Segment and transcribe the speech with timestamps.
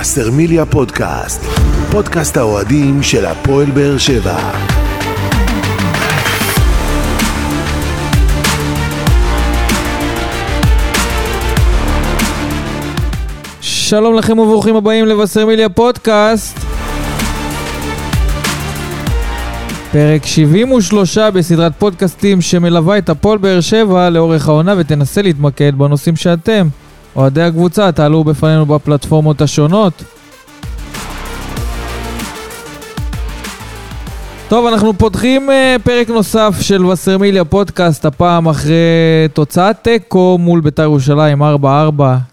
[0.00, 1.42] וסרמיליה פודקאסט,
[1.90, 4.50] פודקאסט האוהדים של הפועל באר שבע.
[13.60, 16.58] שלום לכם וברוכים הבאים לבשרמיליה פודקאסט.
[19.92, 26.68] פרק 73 בסדרת פודקאסטים שמלווה את הפועל באר שבע לאורך העונה ותנסה להתמקד בנושאים שאתם,
[27.16, 30.02] אוהדי הקבוצה, תעלו בפנינו בפלטפורמות השונות.
[34.48, 38.74] טוב, אנחנו פותחים uh, פרק נוסף של וסרמיליה פודקאסט, הפעם אחרי
[39.32, 41.46] תוצאת תיקו מול בית"ר ירושלים 4-4.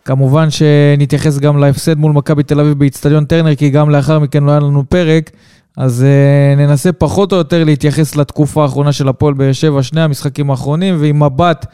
[0.05, 4.51] כמובן שנתייחס גם להפסד מול מכבי תל אביב באיצטדיון טרנר, כי גם לאחר מכן לא
[4.51, 5.31] היה לנו פרק.
[5.77, 10.51] אז uh, ננסה פחות או יותר להתייחס לתקופה האחרונה של הפועל באר שבע, שני המשחקים
[10.51, 11.65] האחרונים, ועם מבט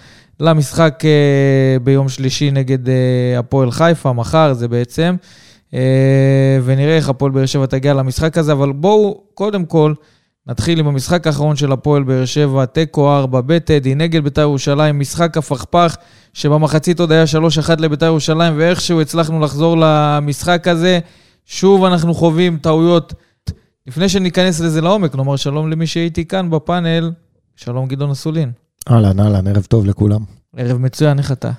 [0.41, 2.91] למשחק uh, ביום שלישי נגד uh,
[3.39, 5.15] הפועל חיפה, מחר זה בעצם.
[5.71, 5.73] Uh,
[6.63, 9.93] ונראה איך הפועל באר שבע תגיע למשחק הזה, אבל בואו קודם כל
[10.47, 15.37] נתחיל עם המשחק האחרון של הפועל באר שבע, תיקו 4 בטדי נגד בית"ר ירושלים, משחק
[15.37, 15.95] הפכפך
[16.33, 17.23] שבמחצית עוד היה
[17.67, 20.99] 3-1 לבית"ר ירושלים, ואיכשהו הצלחנו לחזור למשחק הזה.
[21.45, 23.13] שוב אנחנו חווים טעויות.
[23.87, 27.11] לפני שניכנס לזה לעומק, נאמר שלום למי שהייתי כאן בפאנל,
[27.55, 28.51] שלום גדעון אסולין.
[28.89, 30.19] אהלן, אהלן, ערב טוב לכולם.
[30.57, 31.51] ערב מצוין, איך אתה?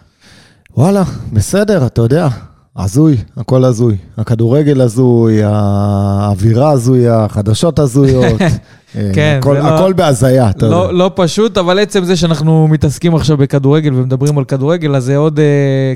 [0.76, 2.28] וואלה, בסדר, אתה יודע,
[2.76, 3.96] הזוי, הכל הזוי.
[4.18, 8.40] הכדורגל הזוי, האווירה הזויה, החדשות הזויות.
[9.14, 10.76] כן, הכל, זה לא- הכל בהזיה, אתה יודע.
[10.76, 15.16] לא, לא פשוט, אבל עצם זה שאנחנו מתעסקים עכשיו בכדורגל ומדברים על כדורגל, אז זה
[15.16, 15.44] עוד אה,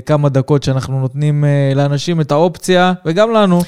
[0.05, 3.61] כמה דקות שאנחנו נותנים אה, לאנשים את האופציה, וגם לנו,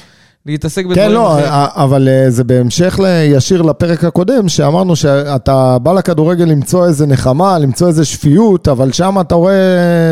[0.46, 1.48] להתעסק בדברים כן, לא, אחרים.
[1.84, 2.98] אבל אה, זה בהמשך
[3.30, 9.16] ישיר לפרק הקודם, שאמרנו שאתה בא לכדורגל למצוא איזה נחמה, למצוא איזה שפיות, אבל שם
[9.20, 9.54] אתה רואה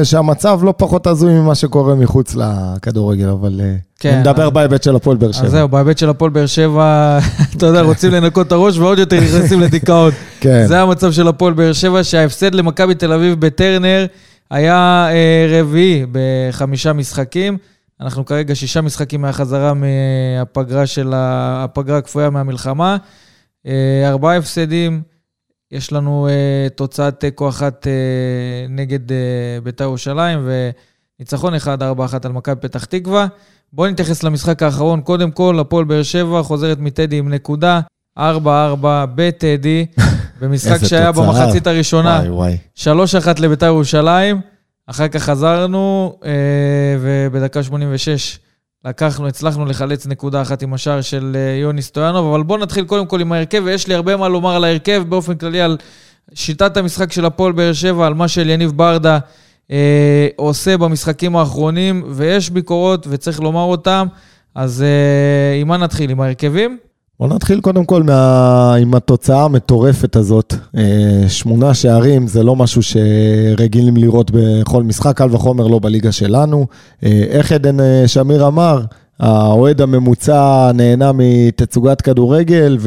[0.04, 4.83] שהמצב לא פחות הזוי ממה שקורה מחוץ לכדורגל, אבל אה, כן, אני מדבר אז- בהיבט
[4.83, 5.46] של הפועל באר שבע.
[5.46, 7.18] אז זהו, בהיבט של הפועל באר שבע,
[7.56, 10.11] אתה יודע, רוצים לנקות את הראש ועוד יותר נכנסים לדיכאון.
[10.40, 10.64] כן.
[10.67, 14.06] זה המצב של הפועל באר שבע, שההפסד למכבי תל אביב בטרנר
[14.50, 17.56] היה אה, רביעי בחמישה משחקים.
[18.01, 22.97] אנחנו כרגע שישה משחקים מהחזרה מהפגרה של ה- הפגרה הכפויה מהמלחמה.
[23.67, 25.03] אה, ארבעה הפסדים,
[25.73, 27.92] יש לנו אה, תוצאת תיקו אחת אה,
[28.69, 29.01] נגד
[29.63, 30.48] בית"ר ירושלים
[31.19, 33.27] וניצחון אחד, ארבע אחת על מכבי פתח תקווה.
[33.73, 35.01] בואו נתייחס למשחק האחרון.
[35.01, 37.80] קודם כל, הפועל באר שבע חוזרת מטדי עם נקודה,
[38.19, 38.23] 4-4
[39.15, 39.86] בטדי,
[40.41, 41.27] במשחק שהיה תוצאה.
[41.27, 42.20] במחצית הראשונה.
[42.29, 43.35] וואי, וואי.
[43.36, 44.41] 3-1 לביתר ירושלים,
[44.90, 46.30] אחר כך חזרנו, אה,
[47.00, 48.38] ובדקה 86
[48.84, 53.06] לקחנו, הצלחנו לחלץ נקודה אחת עם השער של אה, יוני סטויאנוב, אבל בואו נתחיל קודם
[53.06, 55.76] כל עם ההרכב, ויש לי הרבה מה לומר על ההרכב, באופן כללי על
[56.34, 59.18] שיטת המשחק של הפועל באר שבע, על מה שאליניב ברדה
[59.70, 64.06] אה, עושה במשחקים האחרונים, ויש ביקורות וצריך לומר אותם,
[64.55, 66.10] אז אה, עם מה נתחיל?
[66.10, 66.78] עם ההרכבים?
[67.20, 68.74] בוא נתחיל קודם כל מה...
[68.74, 70.55] עם התוצאה המטורפת הזאת.
[70.77, 76.67] אה, שמונה שערים זה לא משהו שרגילים לראות בכל משחק, קל וחומר לא בליגה שלנו.
[77.05, 78.83] אה, איך עדן אה, שמיר אמר,
[79.20, 82.79] האוהד הממוצע נהנה מתצוגת כדורגל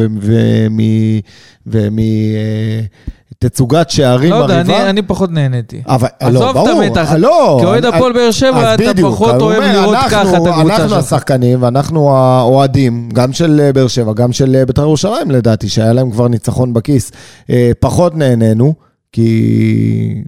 [3.42, 4.82] ומתצוגת שערים לא יודע, מרהיבה.
[4.82, 5.82] אני, אני פחות נהניתי.
[5.88, 7.12] אבל, עזוב לא, את ברור, המתח.
[7.18, 7.58] לא.
[7.62, 10.90] כאוהד הפועל באר שבע, אתה בדיוק, פחות אוהב אומר, לראות אנחנו- ככה את הקבוצה אנחנו
[10.90, 10.98] שלך.
[10.98, 15.94] השחקנים ואנחנו האוהדים, גם של אה, באר שבע, גם של אה, בית"ר ירושלים לדעתי, שהיה
[15.94, 17.12] להם כבר ניצחון בכיס.
[17.50, 18.74] אה, פחות נהנינו,
[19.12, 20.24] כי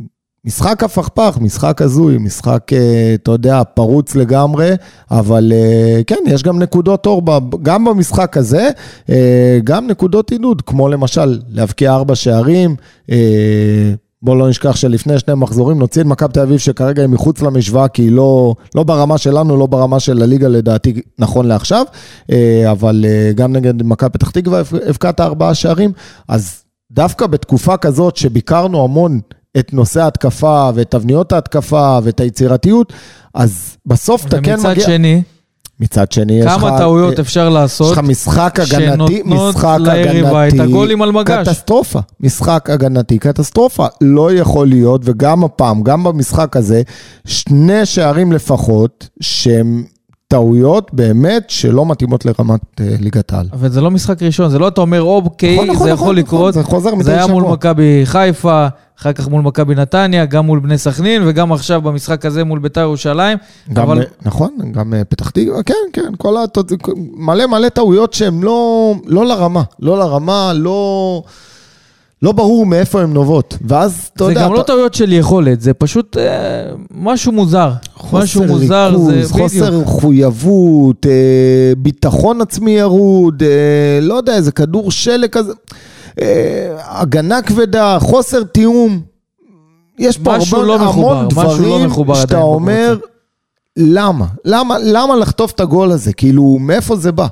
[0.45, 4.71] משחק הפכפך, משחק הזוי, משחק, אה, אתה יודע, פרוץ לגמרי,
[5.11, 7.21] אבל אה, כן, יש גם נקודות אור,
[7.61, 8.69] גם במשחק הזה,
[9.09, 12.75] אה, גם נקודות עידוד, כמו למשל להבקיע ארבע שערים,
[14.21, 17.87] בואו לא נשכח שלפני שני מחזורים נוציא את מכבי תל אביב שכרגע היא מחוץ למשוואה,
[17.87, 21.85] כי היא לא, לא ברמה שלנו, לא ברמה של הליגה לדעתי נכון לעכשיו,
[22.71, 23.05] אבל
[23.35, 25.91] גם נגד מכבי פתח תקווה הבק- הבקעת ארבעה שערים,
[26.27, 29.19] אז דווקא בתקופה כזאת שביקרנו המון
[29.59, 32.93] את נושא ההתקפה ואת תבניות ההתקפה ואת היצירתיות,
[33.33, 34.85] אז בסוף אתה כן ומצד מגיע...
[34.85, 35.21] שני,
[35.79, 36.51] מצד שני, יש לך...
[36.51, 41.47] כמה טעויות אפשר יש לעשות לך משחק הגנתי, משחק ליריבה את הגנתי, הגולים על מגש.
[41.47, 43.85] קטסטרופה, משחק הגנתי, קטסטרופה.
[44.01, 46.81] לא יכול להיות, וגם הפעם, גם במשחק הזה,
[47.25, 49.83] שני שערים לפחות, שהם
[50.27, 53.49] טעויות באמת שלא מתאימות לרמת אה, ליגת העל.
[53.53, 56.03] אבל זה לא משחק ראשון, זה לא אתה אומר, אוקיי, נכון, נכון, זה נכון, יכול
[56.03, 56.53] נכון, לקרות.
[56.53, 57.53] זה חוזר מדי זה היה מול שבוע.
[57.53, 58.67] מכבי חיפה,
[58.99, 62.81] אחר כך מול מכבי נתניה, גם מול בני סכנין, וגם עכשיו במשחק הזה מול ביתר
[62.81, 63.37] ירושלים.
[63.73, 66.71] גם, אבל- אה, נכון, גם אה, פתח תקווה, כן, כן, כל התוצ...
[67.17, 71.23] מלא מלא טעויות שהן לא, לא לרמה, לא לרמה, לא...
[72.21, 73.57] לא ברור מאיפה הן נובעות.
[73.67, 74.43] ואז, אתה זה יודע...
[74.43, 76.23] גם לא אתה- טעויות של יכולת, זה פשוט אה,
[76.95, 77.71] משהו מוזר.
[78.13, 79.79] משהו מוזר, ריכוז, זה חוסר.
[79.79, 81.11] מחויבות, אה,
[81.77, 83.47] ביטחון עצמי ירוד, אה,
[84.01, 85.53] לא יודע, איזה כדור שלג כזה,
[86.79, 89.01] הגנה כבדה, חוסר תיאום.
[89.99, 92.97] יש פה הרבה, לא מחובר, המון משהו לא דברים מחובר שאתה אומר,
[93.77, 94.25] למה?
[94.45, 94.75] למה?
[94.79, 96.13] למה לחטוף את הגול הזה?
[96.13, 97.27] כאילו, מאיפה זה בא?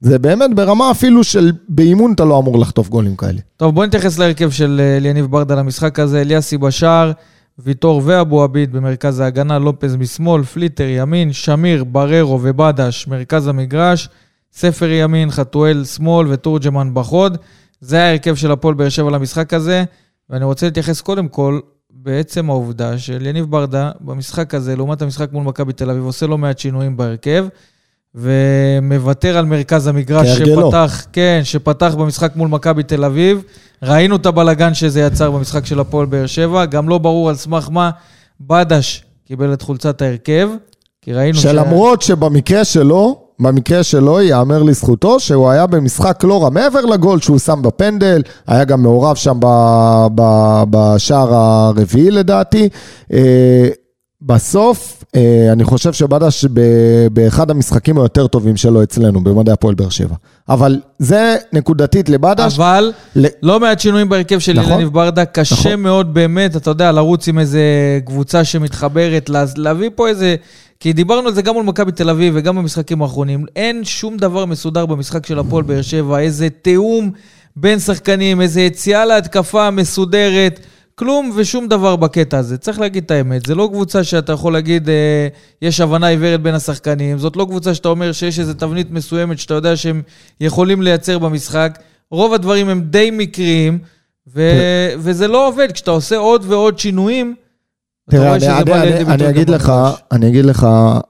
[0.00, 3.40] זה באמת ברמה אפילו של באימון אתה לא אמור לחטוף גולים כאלה.
[3.56, 6.20] טוב, בוא נתייחס להרכב של אה, אליניב ברדה למשחק הזה.
[6.20, 7.12] אליאסי בשער,
[7.58, 14.08] ויטור ואבו עביד במרכז ההגנה, לופז משמאל, פליטר ימין, שמיר, בררו ובדש מרכז המגרש,
[14.52, 17.38] ספר ימין, חתואל שמאל ותורג'מן בחוד.
[17.80, 19.84] זה ההרכב של הפועל באר שבע למשחק הזה,
[20.30, 21.60] ואני רוצה להתייחס קודם כל
[21.90, 26.38] בעצם העובדה של יניב ברדה במשחק הזה, לעומת המשחק מול מכבי תל אביב, עושה לא
[26.38, 27.46] מעט שינויים בהרכב.
[28.14, 30.28] ומוותר על מרכז המגרש.
[30.28, 33.42] שפתח, כן, שפתח במשחק מול מכבי תל אביב.
[33.82, 37.68] ראינו את הבלגן שזה יצר במשחק של הפועל באר שבע, גם לא ברור על סמך
[37.70, 37.90] מה
[38.40, 40.48] בדש קיבל את חולצת ההרכב,
[41.02, 46.80] כי ראינו שלמרות שבמקרה שלו, במקרה שלו, ייאמר לזכותו, שהוא היה במשחק לא רע, מעבר
[46.80, 49.46] לגול שהוא שם בפנדל, היה גם מעורב שם ב,
[50.14, 50.22] ב,
[50.70, 52.68] בשער הרביעי לדעתי.
[53.12, 53.68] אה,
[54.22, 56.44] בסוף, אה, אני חושב שבדש
[57.12, 60.14] באחד המשחקים היותר טובים שלו אצלנו, במדעי הפועל באר שבע.
[60.48, 62.56] אבל זה נקודתית לבדש.
[62.58, 64.72] אבל ל- לא מעט שינויים בהרכב של נכון.
[64.72, 65.80] אליניב ברדה, קשה נכון.
[65.82, 67.60] מאוד באמת, אתה יודע, לרוץ עם איזה
[68.06, 70.36] קבוצה שמתחברת, לה- להביא פה איזה...
[70.80, 73.44] כי דיברנו על זה גם מול מכבי תל אביב וגם במשחקים האחרונים.
[73.56, 77.10] אין שום דבר מסודר במשחק של הפועל באר שבע, איזה תיאום
[77.56, 80.60] בין שחקנים, איזה יציאה להתקפה מסודרת.
[80.94, 82.58] כלום ושום דבר בקטע הזה.
[82.58, 85.28] צריך להגיד את האמת, זה לא קבוצה שאתה יכול להגיד, אה,
[85.62, 89.54] יש הבנה עיוורת בין השחקנים, זאת לא קבוצה שאתה אומר שיש איזו תבנית מסוימת שאתה
[89.54, 90.02] יודע שהם
[90.40, 91.78] יכולים לייצר במשחק.
[92.10, 93.78] רוב הדברים הם די מקריים,
[94.34, 95.72] ו- וזה לא עובד.
[95.72, 97.34] כשאתה עושה עוד ועוד שינויים,
[98.10, 99.72] תראה, אני, אני, אני, אני אגיד לך.
[100.12, 100.66] אני אגיד לך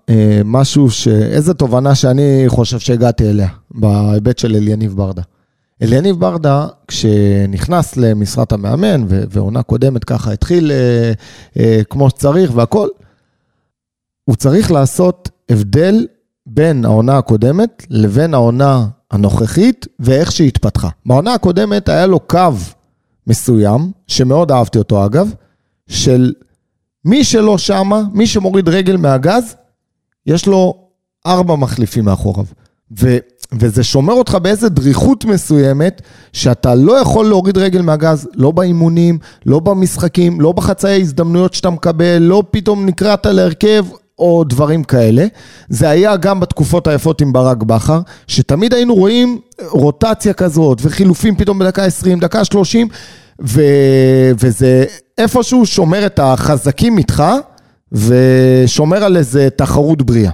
[0.08, 1.08] אה, משהו, ש...
[1.08, 5.22] איזה תובנה שאני חושב שהגעתי אליה, בהיבט של אליניב ברדה.
[5.82, 11.12] אליניב ברדה, כשנכנס למשרת המאמן, ועונה קודמת ככה התחיל אה,
[11.58, 12.88] אה, כמו שצריך והכל,
[14.24, 16.06] הוא צריך לעשות הבדל
[16.46, 20.88] בין העונה הקודמת לבין העונה הנוכחית ואיך שהיא התפתחה.
[21.06, 22.52] בעונה הקודמת היה לו קו
[23.26, 25.32] מסוים, שמאוד אהבתי אותו אגב,
[25.88, 26.32] של
[27.04, 29.56] מי שלא שמה, מי שמוריד רגל מהגז,
[30.26, 30.74] יש לו
[31.26, 32.44] ארבע מחליפים מאחוריו.
[33.00, 33.16] ו,
[33.52, 36.02] וזה שומר אותך באיזה דריכות מסוימת,
[36.32, 42.18] שאתה לא יכול להוריד רגל מהגז, לא באימונים, לא במשחקים, לא בחצאי ההזדמנויות שאתה מקבל,
[42.18, 43.86] לא פתאום נקראת להרכב.
[44.18, 45.26] או דברים כאלה.
[45.68, 51.58] זה היה גם בתקופות היפות עם ברק בכר, שתמיד היינו רואים רוטציה כזאת, וחילופים פתאום
[51.58, 52.88] בדקה 20, דקה 30,
[53.42, 53.60] ו...
[54.40, 54.84] וזה
[55.18, 57.24] איפשהו שומר את החזקים איתך,
[57.92, 60.30] ושומר על איזה תחרות בריאה.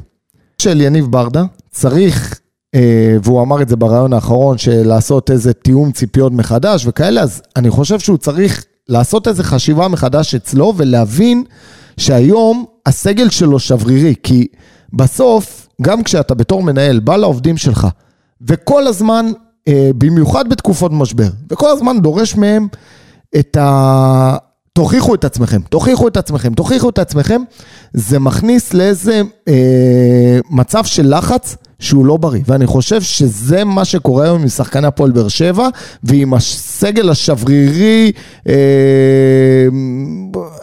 [0.63, 2.41] של יניב ברדה, צריך,
[2.75, 7.43] אה, והוא אמר את זה ברעיון האחרון, של לעשות איזה תיאום ציפיות מחדש וכאלה, אז
[7.57, 11.45] אני חושב שהוא צריך לעשות איזה חשיבה מחדש אצלו ולהבין
[11.97, 14.47] שהיום הסגל שלו שברירי, כי
[14.93, 17.89] בסוף, גם כשאתה בתור מנהל בא לעובדים שלך,
[18.43, 19.27] וכל הזמן,
[19.69, 22.69] במיוחד בתקופות משבר, וכל הזמן דורש מהם
[23.39, 24.37] את ה...
[24.73, 27.43] תוכיחו את עצמכם, תוכיחו את עצמכם, תוכיחו את עצמכם,
[27.93, 32.43] זה מכניס לאיזה אה, מצב של לחץ שהוא לא בריא.
[32.47, 35.69] ואני חושב שזה מה שקורה היום עם שחקני הפועל באר שבע,
[36.05, 38.13] ועם הסגל השברירי,
[38.49, 38.55] אה,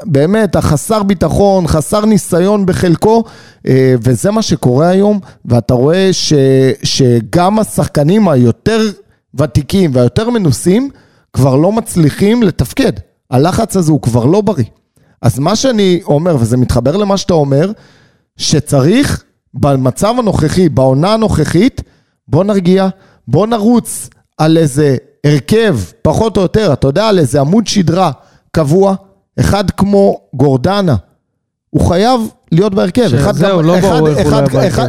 [0.06, 3.24] באמת, החסר ביטחון, חסר ניסיון בחלקו,
[3.68, 6.34] אה, וזה מה שקורה היום, ואתה רואה ש,
[6.84, 8.82] שגם השחקנים היותר
[9.36, 10.90] ותיקים והיותר מנוסים,
[11.34, 12.94] כבר לא מצליחים לתפקד.
[13.32, 14.66] הלחץ הזה הוא כבר לא בריא.
[15.22, 17.72] אז מה שאני אומר, וזה מתחבר למה שאתה אומר,
[18.38, 19.24] שצריך
[19.60, 21.82] במצב הנוכחי, בעונה הנוכחית,
[22.28, 22.88] בוא נרגיע,
[23.28, 24.96] בוא נרוץ על איזה
[25.26, 28.12] הרכב, פחות או יותר, אתה יודע, על איזה עמוד שדרה
[28.52, 28.96] קבוע,
[29.40, 30.96] אחד כמו גורדנה.
[31.70, 32.22] הוא חייב
[32.52, 33.16] להיות בהרכב.
[33.16, 34.88] אחד שזהו, לא ברור איך הוא לא היה בהרכב.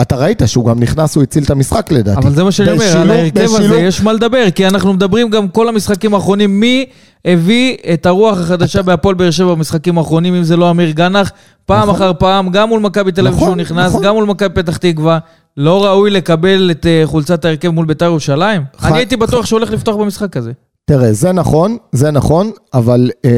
[0.00, 2.20] אתה ראית שהוא גם נכנס, הוא הציל את המשחק לדעתי.
[2.20, 5.48] אבל זה מה שאני אומר, על ההרכב הזה יש מה לדבר, כי אנחנו מדברים גם
[5.48, 6.86] כל המשחקים האחרונים, מי
[7.24, 11.30] הביא את הרוח החדשה בהפועל באר שבע במשחקים האחרונים, אם זה לא אמיר גנח,
[11.68, 11.94] פעם נכון.
[11.94, 14.02] אחר פעם, גם מול מכבי תל אביב נכון, שהוא נכנס, נכון.
[14.04, 15.18] גם מול מכבי פתח תקווה,
[15.56, 18.62] לא ראוי לקבל את אה, חולצת ההרכב מול בית"ר ירושלים?
[18.84, 20.52] אני הייתי בטוח שהוא הולך לפתוח במשחק הזה.
[20.84, 23.10] תראה, זה נכון, זה נכון, אבל...
[23.24, 23.30] אה,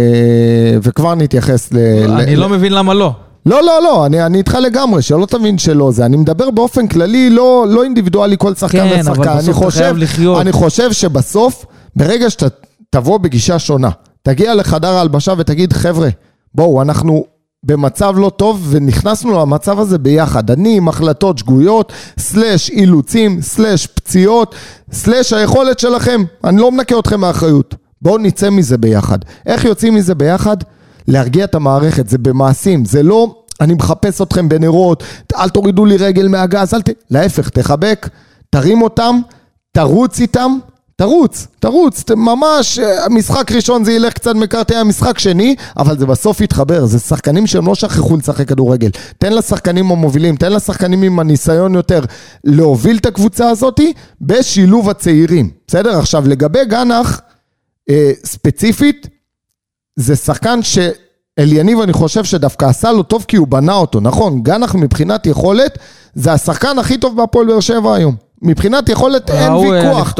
[0.82, 1.76] וכבר נתייחס ל...
[2.18, 3.12] אני ל- לא מבין למה לא.
[3.46, 6.06] לא, לא, לא, אני, אני איתך לגמרי, שלא תבין שלא זה.
[6.06, 9.10] אני מדבר באופן כללי, לא, לא אינדיבידואלי כל שחקן כן, ושחקן.
[9.10, 10.40] אבל בסוף אני אתה חושב, חייב לחיות.
[10.40, 11.64] אני חושב שבסוף,
[11.96, 12.46] ברגע שאתה
[12.90, 13.90] תבוא בגישה שונה.
[14.22, 16.08] תגיע לחדר ההלבשה ותגיד, חבר'ה,
[16.54, 17.24] בואו, אנחנו
[17.62, 20.50] במצב לא טוב ונכנסנו למצב הזה ביחד.
[20.50, 24.54] אני עם החלטות שגויות, סלאש אילוצים, סלאש פציעות,
[24.92, 26.24] סלאש היכולת שלכם.
[26.44, 27.74] אני לא מנקה אתכם מאחריות.
[28.02, 29.18] בואו נצא מזה ביחד.
[29.46, 30.56] איך יוצאים מזה ביחד?
[31.08, 35.02] להרגיע את המערכת, זה במעשים, זה לא אני מחפש אתכם בנרות,
[35.36, 36.88] אל תורידו לי רגל מהגז, אל ת...
[37.10, 38.08] להפך, תחבק,
[38.50, 39.20] תרים אותם,
[39.72, 40.58] תרוץ איתם,
[41.00, 46.40] תרוץ, תרוץ, ממש, אה, משחק ראשון זה ילך קצת מקרטע, משחק שני, אבל זה בסוף
[46.40, 48.90] יתחבר, זה שחקנים שהם לא שכחו לשחק כדורגל.
[49.18, 52.00] תן לשחקנים המובילים, תן לשחקנים עם הניסיון יותר
[52.44, 55.50] להוביל את הקבוצה הזאתי בשילוב הצעירים.
[55.66, 55.98] בסדר?
[55.98, 57.20] עכשיו, לגבי גנח,
[57.90, 59.06] אה, ספציפית,
[59.96, 60.78] זה שחקן ש...
[61.38, 65.78] אליניב אני חושב שדווקא עשה לו טוב כי הוא בנה אותו, נכון, גנח מבחינת יכולת
[66.14, 68.29] זה השחקן הכי טוב בהפועל באר שבע היום.
[68.42, 70.14] מבחינת יכולת אין ויכוח,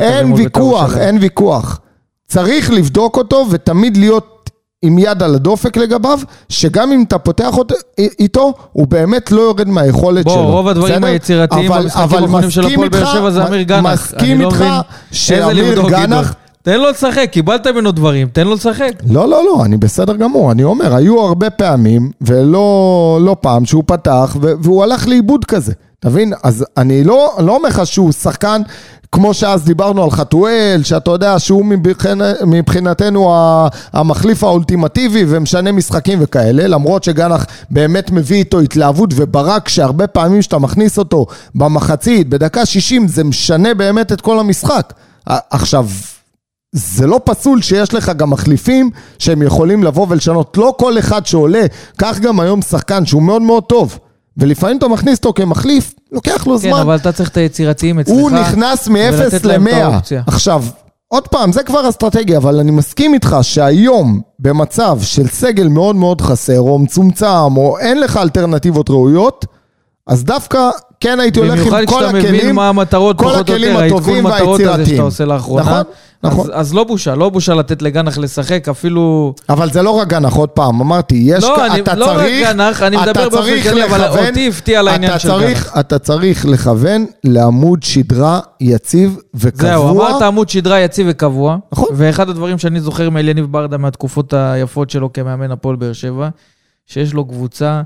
[0.00, 1.80] אין ויכוח, אין ויכוח.
[2.26, 4.50] צריך לבדוק אותו ותמיד להיות
[4.82, 9.68] עם יד על הדופק לגביו, שגם אם אתה פותח אותו, איתו, הוא באמת לא יורד
[9.68, 10.42] מהיכולת בוא, שלו.
[10.42, 13.92] בוא, רוב הדברים היצירתיים במשחקים האחרונים של הפועל באר שבע זה אמיר גנח.
[13.92, 14.64] מסכים איתך
[15.12, 16.34] שאמיר גנח...
[16.62, 18.92] תן לו לשחק, קיבלת ממנו דברים, תן לו לשחק.
[19.10, 20.52] לא, לא, לא, אני בסדר גמור.
[20.52, 25.72] אני אומר, היו הרבה פעמים, ולא לא פעם, שהוא פתח, והוא הלך לאיבוד כזה.
[26.00, 26.32] אתה מבין?
[26.42, 28.62] אז אני לא, לא אומר לך שהוא שחקן,
[29.12, 33.34] כמו שאז דיברנו על חתואל, שאתה יודע שהוא מבחינת, מבחינתנו
[33.92, 40.58] המחליף האולטימטיבי ומשנה משחקים וכאלה, למרות שגנח באמת מביא איתו התלהבות וברק, שהרבה פעמים שאתה
[40.58, 44.92] מכניס אותו במחצית, בדקה 60, זה משנה באמת את כל המשחק.
[45.26, 45.88] עכשיו...
[46.72, 50.56] זה לא פסול שיש לך גם מחליפים שהם יכולים לבוא ולשנות.
[50.56, 53.98] לא כל אחד שעולה, קח גם היום שחקן שהוא מאוד מאוד טוב.
[54.38, 56.72] ולפעמים אתה מכניס אותו כמחליף, לוקח לו כן, זמן.
[56.72, 58.14] כן, אבל אתה צריך את היצירתיים אצלך.
[58.14, 60.14] הוא נכנס מ-0 ל-100.
[60.26, 60.64] עכשיו,
[61.08, 66.20] עוד פעם, זה כבר אסטרטגיה, אבל אני מסכים איתך שהיום, במצב של סגל מאוד מאוד
[66.20, 69.46] חסר, או מצומצם, או אין לך אלטרנטיבות ראויות,
[70.06, 73.56] אז דווקא כן הייתי הולך עם כל הכלים, במיוחד כשאתה מבין מה המטרות, פחות או
[73.56, 75.62] יותר, העדכון מטרות הזה שאתה עושה לאחרונה.
[75.62, 75.82] נכון,
[76.22, 76.46] נכון.
[76.52, 79.34] אז, אז לא בושה, לא בושה לתת לגנח לשחק, אפילו...
[79.48, 81.44] אבל זה לא רק גנח, עוד פעם, אמרתי, יש...
[81.44, 84.88] לא, אני, אתה לא צריך, רק גנח, אני מדבר באופן כללי, אבל אותי הפתיע על
[84.88, 85.78] העניין של גנח.
[85.80, 89.70] אתה צריך לכוון לעמוד שדרה יציב וקבוע.
[89.70, 91.56] זהו, אמרת עמוד שדרה יציב וקבוע.
[91.72, 91.88] נכון.
[91.92, 96.28] ואחד הדברים שאני זוכר מאליניב ברדה מהתקופות היפות שלו כמאמן הפועל באר שבע,
[96.86, 97.82] שיש לו קבוצה...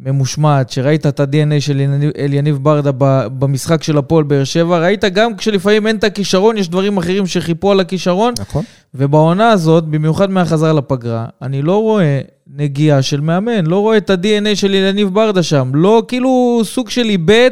[0.00, 1.80] ממושמעת, שראית את ה-DNA של
[2.18, 2.90] אליניב ברדה
[3.38, 7.72] במשחק של הפועל באר שבע, ראית גם כשלפעמים אין את הכישרון, יש דברים אחרים שחיפו
[7.72, 8.34] על הכישרון.
[8.38, 8.64] נכון.
[8.94, 12.20] ובעונה הזאת, במיוחד מהחזרה לפגרה, אני לא רואה
[12.56, 15.70] נגיעה של מאמן, לא רואה את ה-DNA של אליניב ברדה שם.
[15.74, 17.50] לא כאילו סוג של איבד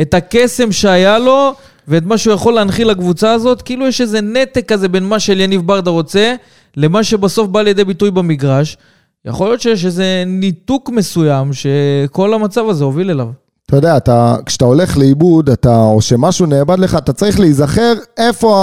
[0.00, 1.54] את הקסם שהיה לו
[1.88, 5.60] ואת מה שהוא יכול להנחיל לקבוצה הזאת, כאילו יש איזה נתק כזה בין מה שאליניב
[5.66, 6.34] ברדה רוצה
[6.76, 8.76] למה שבסוף בא לידי ביטוי במגרש.
[9.26, 13.28] יכול להיות שיש איזה ניתוק מסוים שכל המצב הזה הוביל אליו.
[13.66, 18.56] אתה יודע, אתה, כשאתה הולך לאיבוד, אתה, או שמשהו נאבד לך, אתה צריך להיזכר איפה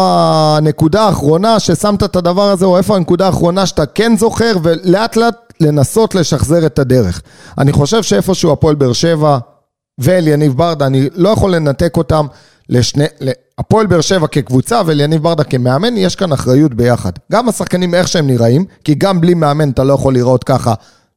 [0.57, 5.53] הנקודה האחרונה ששמת את הדבר הזה, או איפה הנקודה האחרונה שאתה כן זוכר, ולאט לאט
[5.59, 7.21] לנסות לשחזר את הדרך.
[7.57, 9.37] אני חושב שאיפשהו הפועל באר שבע
[9.97, 12.25] ואליניב ברדה, אני לא יכול לנתק אותם
[12.69, 13.05] לשני,
[13.57, 17.11] הפועל באר שבע כקבוצה וליניב ברדה כמאמן, יש כאן אחריות ביחד.
[17.31, 20.73] גם השחקנים איך שהם נראים, כי גם בלי מאמן אתה לא יכול לראות ככה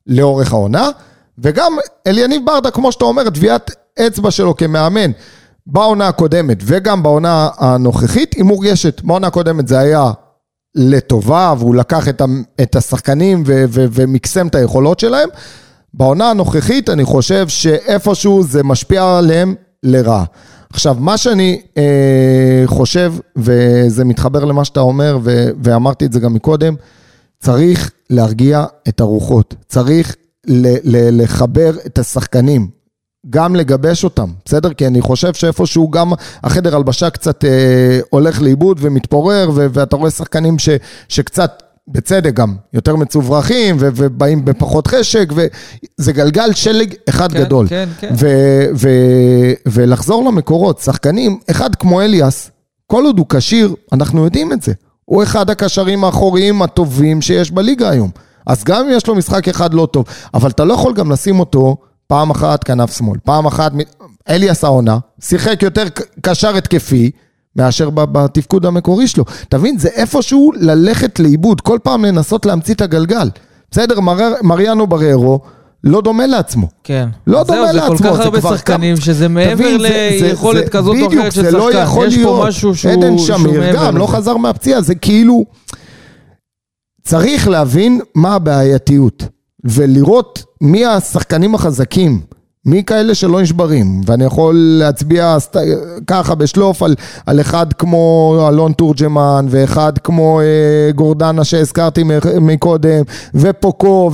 [0.07, 0.91] לאורך העונה,
[1.39, 1.73] וגם
[2.07, 3.71] אליניב ברדה, כמו שאתה אומר, טביעת
[4.07, 5.11] אצבע שלו כמאמן
[5.67, 9.01] בעונה הקודמת וגם בעונה הנוכחית, היא מורגשת.
[9.05, 10.11] בעונה הקודמת זה היה
[10.75, 12.09] לטובה, והוא לקח
[12.63, 15.29] את השחקנים ומקסם את היכולות שלהם.
[15.95, 20.25] בעונה הנוכחית אני חושב שאיפשהו זה משפיע עליהם לרעה.
[20.75, 26.35] עכשיו, מה שאני אה, חושב, וזה מתחבר למה שאתה אומר, ו- ואמרתי את זה גם
[26.35, 26.75] מקודם,
[27.41, 30.17] צריך להרגיע את הרוחות, צריך
[30.47, 32.69] ל- ל- לחבר את השחקנים,
[33.31, 34.73] גם לגבש אותם, בסדר?
[34.73, 36.13] כי אני חושב שאיפשהו גם
[36.43, 40.69] החדר הלבשה קצת אה, הולך לאיבוד ומתפורר, ו- ואתה רואה שחקנים ש-
[41.09, 47.69] שקצת בצדק גם, יותר מצוברחים ו- ובאים בפחות חשק, וזה גלגל שלג אחד כן, גדול.
[47.69, 48.15] כן, כן.
[48.19, 52.51] ו- ו- ולחזור למקורות, שחקנים, אחד כמו אליאס,
[52.87, 54.73] כל עוד הוא כשיר, אנחנו יודעים את זה.
[55.05, 58.11] הוא אחד הקשרים האחוריים הטובים שיש בליגה היום.
[58.47, 61.41] אז גם אם יש לו משחק אחד לא טוב, אבל אתה לא יכול גם לשים
[61.41, 61.77] אותו
[62.07, 63.73] פעם אחת כנף שמאל, פעם אחת,
[64.29, 65.85] אליאס העונה, שיחק יותר
[66.23, 67.11] קשר התקפי,
[67.57, 69.25] מאשר בתפקוד המקורי שלו.
[69.49, 69.79] אתה מבין?
[69.79, 73.31] זה איפשהו ללכת לאיבוד, כל פעם לנסות להמציא את הגלגל.
[73.71, 74.19] בסדר, מר...
[74.43, 75.41] מריאנו בררו
[75.85, 76.69] לא דומה לעצמו.
[76.85, 77.09] כן.
[77.27, 77.97] לא דומה זהו, לעצמו.
[77.97, 81.49] זה כל כך הרבה שחקנים, שזה מעבר ליכולת כזאת או אחרת של שחקן.
[81.49, 82.41] בדיוק, זה לא יכול יש להיות.
[82.41, 82.93] פה משהו שהוא...
[82.93, 85.45] עדן שמיר גם לא חזר מהפציעה, זה כאילו...
[87.05, 89.23] צריך להבין מה הבעייתיות,
[89.65, 92.21] ולראות מי השחקנים החזקים.
[92.67, 95.57] מי כאלה שלא נשברים, ואני יכול להצביע סט...
[96.07, 96.95] ככה בשלוף על,
[97.27, 102.05] על אחד כמו אלון תורג'מן, ואחד כמו אה, גורדנה שהזכרתי
[102.41, 103.03] מקודם,
[103.35, 104.11] ופוקו,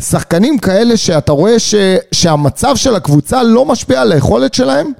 [0.00, 1.74] ושחקנים כאלה שאתה רואה ש,
[2.12, 4.92] שהמצב של הקבוצה לא משפיע על היכולת שלהם.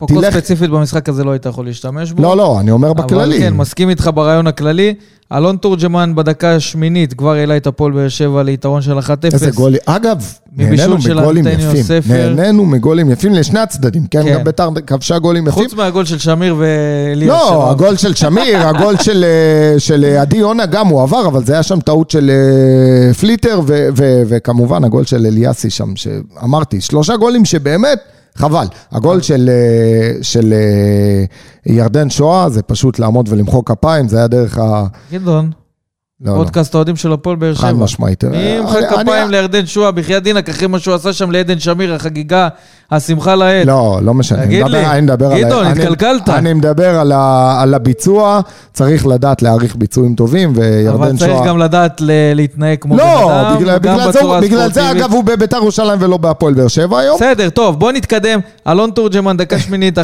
[0.00, 0.34] פוקו תלך...
[0.34, 2.22] ספציפית במשחק הזה לא היית יכול להשתמש בו.
[2.22, 3.36] לא, לא, אני אומר בכללי.
[3.36, 4.94] אבל כן, מסכים איתך ברעיון הכללי.
[5.32, 9.02] אלון תורג'מן בדקה השמינית כבר העלה את הפועל באר שבע ליתרון של 1-0.
[9.32, 11.82] איזה גול, אגב, נהנינו מגולים יפים.
[11.82, 12.34] ספר.
[12.34, 14.22] נהנינו מגולים יפים לשני הצדדים, כן?
[14.22, 14.34] כן.
[14.34, 15.62] גם ביתר כבשה גולים יפים.
[15.62, 17.28] חוץ מהגול של שמיר ואליאס.
[17.28, 21.44] לא, הגול של שמיר, הגול של, אה, של אה, עדי יונה גם הוא עבר, אבל
[21.44, 26.80] זה היה שם טעות של אה, פליטר, ו, ו, וכמובן הגול של אליאסי שם, שאמרתי,
[26.80, 27.98] שלושה גולים שבאמת...
[28.40, 28.66] חבל.
[28.92, 31.24] הגול של, אה, של אה,
[31.72, 34.86] ירדן שואה זה פשוט לעמוד ולמחוא כפיים, זה היה דרך ה...
[35.12, 35.50] גדעון.
[36.20, 37.62] לא, פודקאסט האוהדים של הפועל באר שבע.
[37.68, 38.24] חד משמעית.
[38.24, 42.48] מי ימחא כפיים לירדן שועה, בחייאת דינק, אחרי מה שהוא עשה שם לעדן שמיר, החגיגה,
[42.90, 43.66] השמחה לאיד.
[43.66, 44.44] לא, לא משנה.
[44.44, 44.82] תגיד לי,
[45.40, 46.28] גדעון, התקלקלת.
[46.28, 47.00] אני מדבר
[47.60, 48.40] על הביצוע,
[48.72, 51.08] צריך לדעת להעריך ביצועים טובים, וירדן שועה...
[51.08, 52.00] אבל צריך גם לדעת
[52.34, 54.50] להתנהג כמו בן לא, אדם, גם בצורה ספורטיבית.
[54.50, 57.16] בגלל זה, אגב, הוא בביתר ירושלים ולא בהפועל באר שבע היום.
[57.16, 58.40] בסדר, טוב, בוא נתקדם.
[58.68, 60.02] אלון תורג'מן, דקה שמינית, 1-0,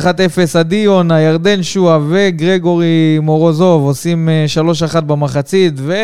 [0.58, 4.28] עדי יונה, ירדן שועה וגרגורי מורוזוב עושים
[4.92, 5.94] 3-1 במחצית, ו...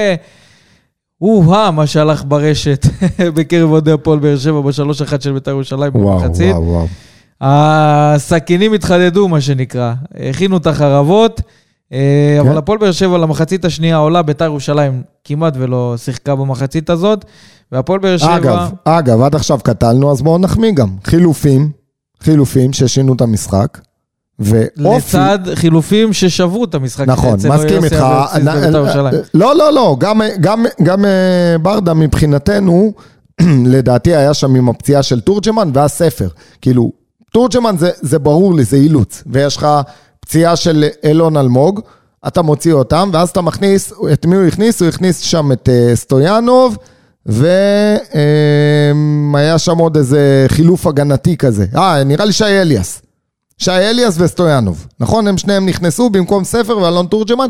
[1.22, 2.86] או-הא, מה שהלך ברשת
[3.36, 6.50] בקרב אוהדי הפועל באר שבע בשלוש אחת של בית"ר ירושלים במחצית.
[6.54, 6.86] וואו, וואו, וואו.
[7.40, 9.94] הסכינים התחדדו, מה שנקרא.
[10.30, 11.40] הכינו את החרבות,
[11.92, 12.48] אה, כן.
[12.48, 17.24] אבל הפועל באר שבע למחצית השנייה עולה, בית"ר ירושלים כמעט ולא שיחקה במחצית הזאת,
[17.72, 18.36] והפועל באר שבע...
[18.36, 20.88] אגב, אגב, עד עכשיו קטלנו, אז בואו נחמיא גם.
[21.04, 21.70] חילופים,
[22.20, 23.78] חילופים ששינו את המשחק.
[24.38, 25.16] ואופי...
[25.16, 27.08] לצד חילופים ששברו את המשחק.
[27.08, 28.04] נכון, מסכים איתך.
[29.34, 32.92] לא, לא, לא, גם, גם, גם אה, ברדה מבחינתנו,
[33.72, 36.28] לדעתי היה שם עם הפציעה של תורג'מן והספר.
[36.60, 36.92] כאילו,
[37.32, 39.22] תורג'מן זה, זה ברור לי, זה אילוץ.
[39.26, 39.66] ויש לך
[40.20, 41.80] פציעה של אילון אלמוג,
[42.26, 44.82] אתה מוציא אותם, ואז אתה מכניס, את מי הוא הכניס?
[44.82, 46.76] הוא הכניס שם את uh, סטויאנוב,
[47.26, 47.98] והיה
[49.52, 51.66] אה, שם עוד איזה חילוף הגנתי כזה.
[51.76, 53.02] אה, נראה לי שי אליאס.
[53.62, 55.26] שי אליאס וסטויאנוב, נכון?
[55.26, 57.48] הם שניהם נכנסו במקום ספר ואלון תורג'מן,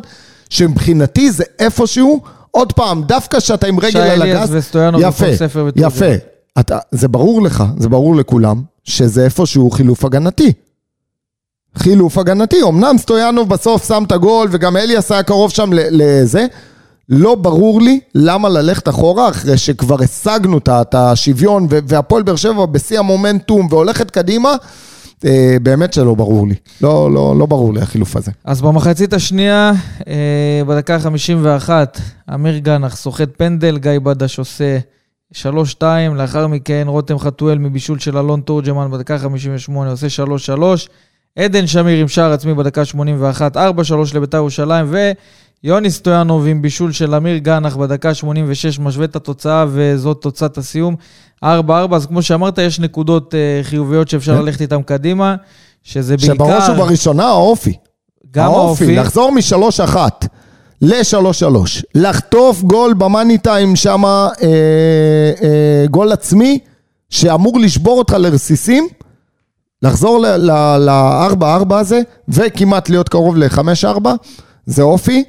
[0.51, 2.21] שמבחינתי זה איפשהו,
[2.51, 5.89] עוד פעם, דווקא שאתה עם רגל על הגז, שי אליאס וסטויאנוב במקום ספר ותורג'מן.
[5.89, 6.25] יפה,
[6.61, 10.53] אתה, זה ברור לך, זה ברור לכולם, שזה איפשהו חילוף הגנתי.
[11.77, 16.47] חילוף הגנתי, אמנם סטויאנוב בסוף שם את הגול, וגם אליאס היה קרוב שם לזה,
[17.09, 22.99] לא ברור לי למה ללכת אחורה אחרי שכבר השגנו את השוויון והפועל באר שבע בשיא
[22.99, 24.55] המומנטום והולכת קדימה.
[25.25, 26.55] אה, באמת שלא ברור לי.
[26.81, 28.31] לא, לא, לא ברור לי החילוף הזה.
[28.45, 29.73] אז במחצית השנייה,
[30.09, 31.71] אה, בדקה ה-51,
[32.35, 34.79] אמיר גנח סוחט פנדל, גיא בדש עושה
[35.33, 35.83] 3-2,
[36.15, 40.07] לאחר מכן רותם חתואל מבישול של אלון תורג'מן בדקה ה-58 עושה
[40.57, 40.89] 3-3.
[41.39, 43.61] עדן שמיר עם שער עצמי בדקה 81, 4-3
[44.15, 44.87] לביתר ירושלים,
[45.65, 50.97] ויוני סטויאנוב עם בישול של אמיר גנח בדקה 86 משווה את התוצאה, וזאת תוצאת הסיום.
[51.45, 51.47] 4-4,
[51.95, 54.43] אז כמו שאמרת, יש נקודות uh, חיוביות שאפשר כן.
[54.43, 55.35] ללכת איתן קדימה,
[55.83, 56.35] שזה בעיקר...
[56.35, 57.77] שבראש ובראשונה האופי.
[58.31, 58.85] גם האופי.
[58.85, 59.97] האופי, לחזור מ-3-1
[60.83, 61.57] ל-3-3,
[61.95, 64.31] לחטוף גול במאני טיים שם, אה,
[65.43, 66.59] אה, גול עצמי,
[67.11, 68.89] שאמור לשבור אותך לרסיסים,
[69.83, 74.07] לחזור ל-4-4 הזה, וכמעט להיות קרוב ל-5-4,
[74.67, 75.25] זה אופי.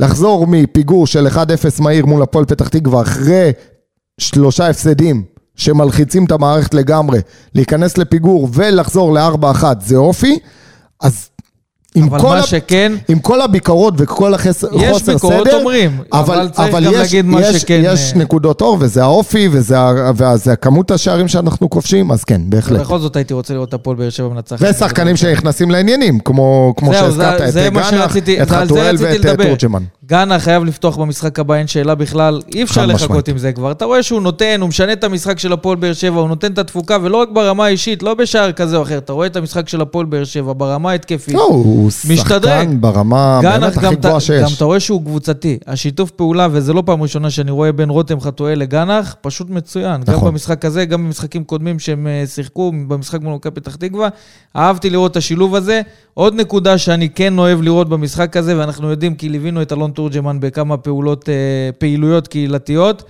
[0.00, 1.36] לחזור מפיגור של 1-0
[1.82, 3.52] מהיר מול הפועל פתח תקווה אחרי
[4.20, 5.24] שלושה הפסדים
[5.56, 7.20] שמלחיצים את המערכת לגמרי,
[7.54, 10.38] להיכנס לפיגור ולחזור ל-4-1 זה אופי,
[11.00, 11.28] אז
[11.94, 12.42] עם אבל מה ה...
[12.42, 12.92] שכן...
[13.08, 14.82] עם כל הביקורות וכל החוסר סדר...
[14.82, 17.80] יש ביקורות אומרים, אבל, אבל צריך אבל גם יש, להגיד מה יש, שכן...
[17.84, 19.76] יש אה, נקודות אור, וזה האופי, וזה,
[20.14, 22.80] וזה כמות השערים שאנחנו כובשים, אז כן, בהחלט.
[22.80, 24.62] בכל זאת הייתי רוצה לראות את הפועל באר שבע מנצחת.
[24.62, 29.82] ושחקנים שנכנסים לעניינים, כמו, כמו שהזכרת, את גנח, את חתואל ואת אה, תורג'מן.
[30.10, 33.70] גאנה חייב לפתוח במשחק הבא, אין שאלה בכלל, אי אפשר לחכות עם זה כבר.
[33.70, 36.58] אתה רואה שהוא נותן, הוא משנה את המשחק של הפועל באר שבע, הוא נותן את
[36.58, 38.98] התפוקה, ולא רק ברמה האישית, לא בשער כזה או אחר.
[38.98, 41.34] אתה רואה את המשחק של הפועל באר שבע ברמה ההתקפית.
[41.34, 44.42] לא, הוא שחקן ברמה באמת הכי גבוהה שיש.
[44.42, 45.58] גם אתה רואה שהוא קבוצתי.
[45.66, 50.00] השיתוף פעולה, וזה לא פעם ראשונה שאני רואה בין רותם חתואל לגנח, פשוט מצוין.
[50.00, 50.14] נכון.
[50.14, 54.08] גם במשחק הזה, גם במשחקים קודמים שהם אה, שיחקו, במשחק מול מכבי פתח תקווה.
[54.56, 55.80] אהבתי לראות את השילוב הזה.
[56.20, 60.40] עוד נקודה שאני כן אוהב לראות במשחק הזה, ואנחנו יודעים כי ליווינו את אלון תורג'מן
[60.40, 61.34] בכמה פעולות, אה,
[61.78, 63.02] פעילויות קהילתיות.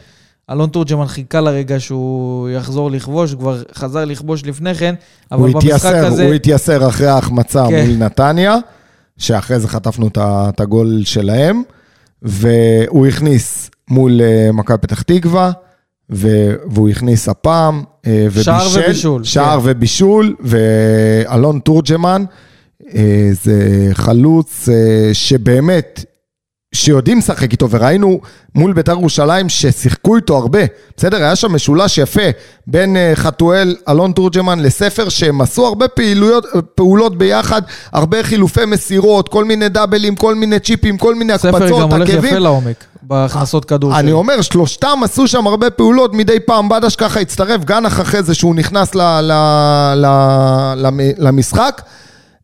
[0.51, 4.95] אלון תורג'מן חיכה לרגע שהוא יחזור לכבוש, כבר חזר לכבוש לפני כן,
[5.33, 6.25] אבל במשחק התייסר, הזה...
[6.25, 7.87] הוא התייסר אחרי ההחמצה כן.
[7.87, 8.57] מול נתניה,
[9.19, 11.63] שאחרי זה חטפנו את הגול שלהם,
[12.23, 15.51] והוא הכניס מול אה, מכבי פתח תקווה,
[16.11, 19.67] והוא הכניס הפעם, אה, שער ובישל- ובישול, שער כן.
[19.71, 22.25] ובישול, ואלון תורג'מן,
[23.33, 23.59] זה
[23.93, 26.05] חלוץ אה, שבאמת,
[26.75, 28.21] שיודעים לשחק איתו, וראינו
[28.55, 30.59] מול בית"ר ירושלים ששיחקו איתו הרבה.
[30.97, 32.21] בסדר, היה שם משולש יפה
[32.67, 37.63] בין אה, חתואל, אלון תורג'מן לספר, שהם עשו הרבה פעילויות, פעולות ביחד,
[37.93, 42.09] הרבה חילופי מסירות, כל מיני דאבלים, כל מיני צ'יפים, כל מיני ספר הקפצות, גם הולך
[42.11, 42.25] עקבים.
[42.25, 44.19] יפה לעומק, בהכנסות כדור אני שלו.
[44.19, 48.55] אומר, שלושתם עשו שם הרבה פעולות, מדי פעם בדש ככה הצטרף, גנח אחרי זה שהוא
[48.55, 49.33] נכנס ל, ל,
[49.97, 50.07] ל,
[50.77, 51.83] למ- למשחק.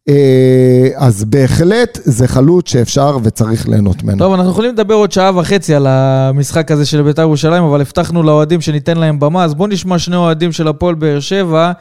[0.08, 4.18] אה, אז בהחלט זה חלוץ שאפשר וצריך ליהנות ממנו.
[4.18, 8.22] טוב, אנחנו יכולים לדבר עוד שעה וחצי על המשחק הזה של בית"ר ירושלים, אבל הבטחנו
[8.22, 11.72] לאוהדים שניתן להם במה, אז בואו נשמע שני אוהדים של הפועל באר שבע,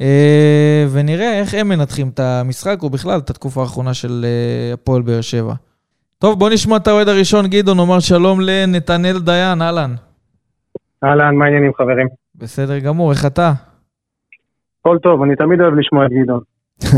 [0.00, 5.02] אה, ונראה איך הם מנתחים את המשחק, או בכלל את התקופה האחרונה של אה, הפועל
[5.02, 5.54] באר שבע.
[6.18, 9.94] טוב, בואו נשמע את האוהד הראשון, גדעון, נאמר שלום לנתנאל דיין, אהלן.
[11.04, 12.08] אהלן, מה העניינים חברים?
[12.34, 13.52] בסדר גמור, איך אתה?
[14.80, 16.40] הכל טוב, אני תמיד אוהב לשמוע את גדעון.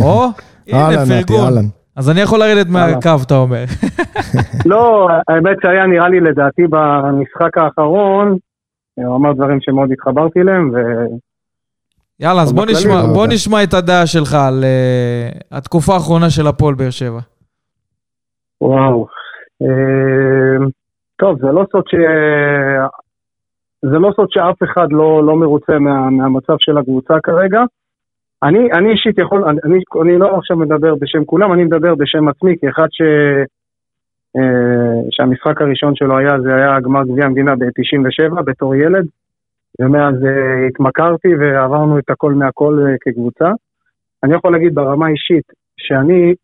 [0.02, 0.24] או,
[0.72, 1.64] הנה, פרגון.
[1.96, 3.64] אז אני יכול לרדת מהקו, אתה אומר.
[4.66, 8.36] לא, האמת שהיה נראה לי לדעתי במשחק האחרון,
[8.94, 10.76] הוא אמר דברים שמאוד התחברתי אליהם, ו...
[12.20, 13.26] יאללה, אז בוא נשמע, בוא.
[13.26, 17.20] נשמע את הדעה שלך על uh, התקופה האחרונה של הפועל באר שבע.
[18.60, 19.06] וואו.
[19.62, 20.66] אה,
[21.16, 21.94] טוב, זה לא סוד ש...
[23.82, 27.62] זה לא סוד שאף אחד לא, לא מרוצה מה, מהמצב של הקבוצה כרגע.
[28.42, 32.54] אני, אני אישית יכול, אני, אני, לא עכשיו מדבר בשם כולם, אני מדבר בשם עצמי,
[32.60, 33.02] כאחד ש,
[34.36, 39.06] אה, שהמשחק הראשון שלו היה, זה היה גמר גביע המדינה ב-97 בתור ילד,
[39.80, 43.50] ומאז אה, התמכרתי ועברנו את הכל מהכל אה, כקבוצה.
[44.24, 45.44] אני יכול להגיד ברמה האישית,
[45.76, 46.34] שאני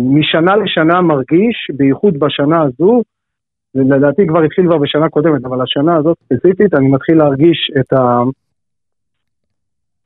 [0.00, 3.02] משנה לשנה מרגיש, בייחוד בשנה הזו,
[3.74, 8.22] ולדעתי כבר התחיל כבר בשנה קודמת, אבל השנה הזאת ספציפית, אני מתחיל להרגיש את ה...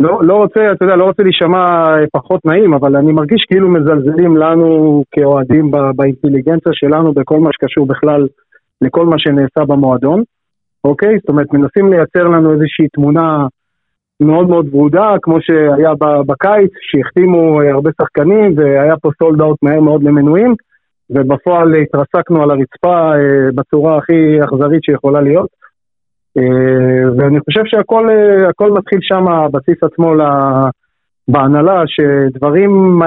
[0.01, 3.69] לא, לא רוצה, אתה יודע, לא רוצה להישמע אה, פחות נעים, אבל אני מרגיש כאילו
[3.69, 8.27] מזלזלים לנו כאוהדים ב- באינטליגנציה שלנו בכל מה שקשור בכלל
[8.81, 10.23] לכל מה שנעשה במועדון,
[10.85, 11.19] אוקיי?
[11.21, 13.47] זאת אומרת, מנסים לייצר לנו איזושהי תמונה
[14.21, 15.93] מאוד מאוד ורודה, כמו שהיה
[16.27, 20.55] בקיץ, שהחתימו אה, הרבה שחקנים והיה פה סולד אאוט מהר מאוד למנויים,
[21.11, 25.60] ובפועל התרסקנו על הרצפה אה, בצורה הכי אכזרית שיכולה להיות.
[26.38, 30.14] אה, ואני חושב שהכל אה, מתחיל שם, הבסיס עצמו
[31.29, 33.01] בהנהלה, שדברים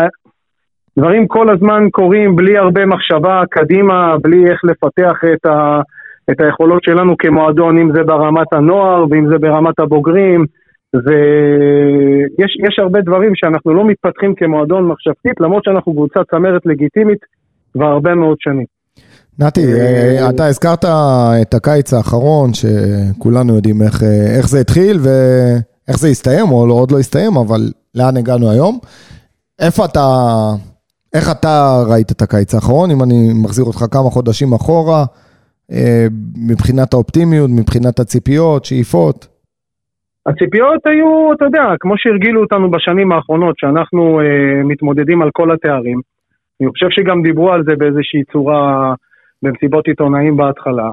[0.99, 5.81] דברים כל הזמן קורים בלי הרבה מחשבה קדימה, בלי איך לפתח את, ה,
[6.31, 10.45] את היכולות שלנו כמועדון, אם זה ברמת הנוער ואם זה ברמת הבוגרים.
[10.93, 17.19] ויש יש הרבה דברים שאנחנו לא מתפתחים כמועדון מחשבתית, למרות שאנחנו קבוצה צמרת לגיטימית
[17.73, 18.65] כבר הרבה מאוד שנים.
[19.39, 20.85] נתי, אה, אתה הזכרת
[21.41, 26.73] את הקיץ האחרון, שכולנו יודעים איך, אה, איך זה התחיל ואיך זה הסתיים, או לא-
[26.73, 27.61] עוד לא הסתיים, אבל
[27.95, 28.79] לאן הגענו היום.
[29.59, 30.07] איפה אתה,
[31.13, 35.05] איך אתה ראית את הקיץ האחרון, אם אני מחזיר אותך כמה חודשים אחורה,
[35.71, 36.07] אה,
[36.49, 39.27] מבחינת האופטימיות, מבחינת הציפיות, שאיפות?
[40.25, 46.01] הציפיות היו, אתה יודע, כמו שהרגילו אותנו בשנים האחרונות, שאנחנו אה, מתמודדים על כל התארים.
[46.61, 48.93] אני חושב שגם דיברו על זה באיזושהי צורה
[49.43, 50.89] במסיבות עיתונאים בהתחלה.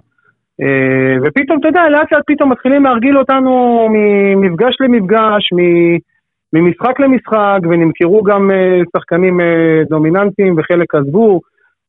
[0.63, 5.49] אה, ופתאום, אתה יודע, לאט לאט פתאום מתחילים להרגיל אותנו ממפגש למפגש,
[6.53, 11.41] ממשחק למשחק, ונמכרו גם אה, שחקנים אה, דומיננטיים וחלק עזבו.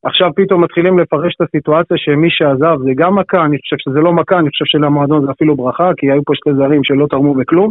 [0.05, 4.13] עכשיו פתאום מתחילים לפרש את הסיטואציה שמי שעזב זה גם מכה, אני חושב שזה לא
[4.13, 7.69] מכה, אני חושב שלמועדון זה אפילו ברכה, כי היו פה שתי זרים שלא תרמו בכלום,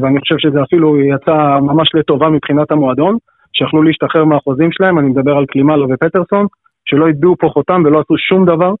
[0.00, 3.16] ואני חושב שזה אפילו יצא ממש לטובה מבחינת המועדון,
[3.52, 6.46] שיכלו להשתחרר מהחוזים שלהם, אני מדבר על קלימלו ופטרסון,
[6.84, 8.74] שלא הטביעו פה חותם ולא עשו שום דבר.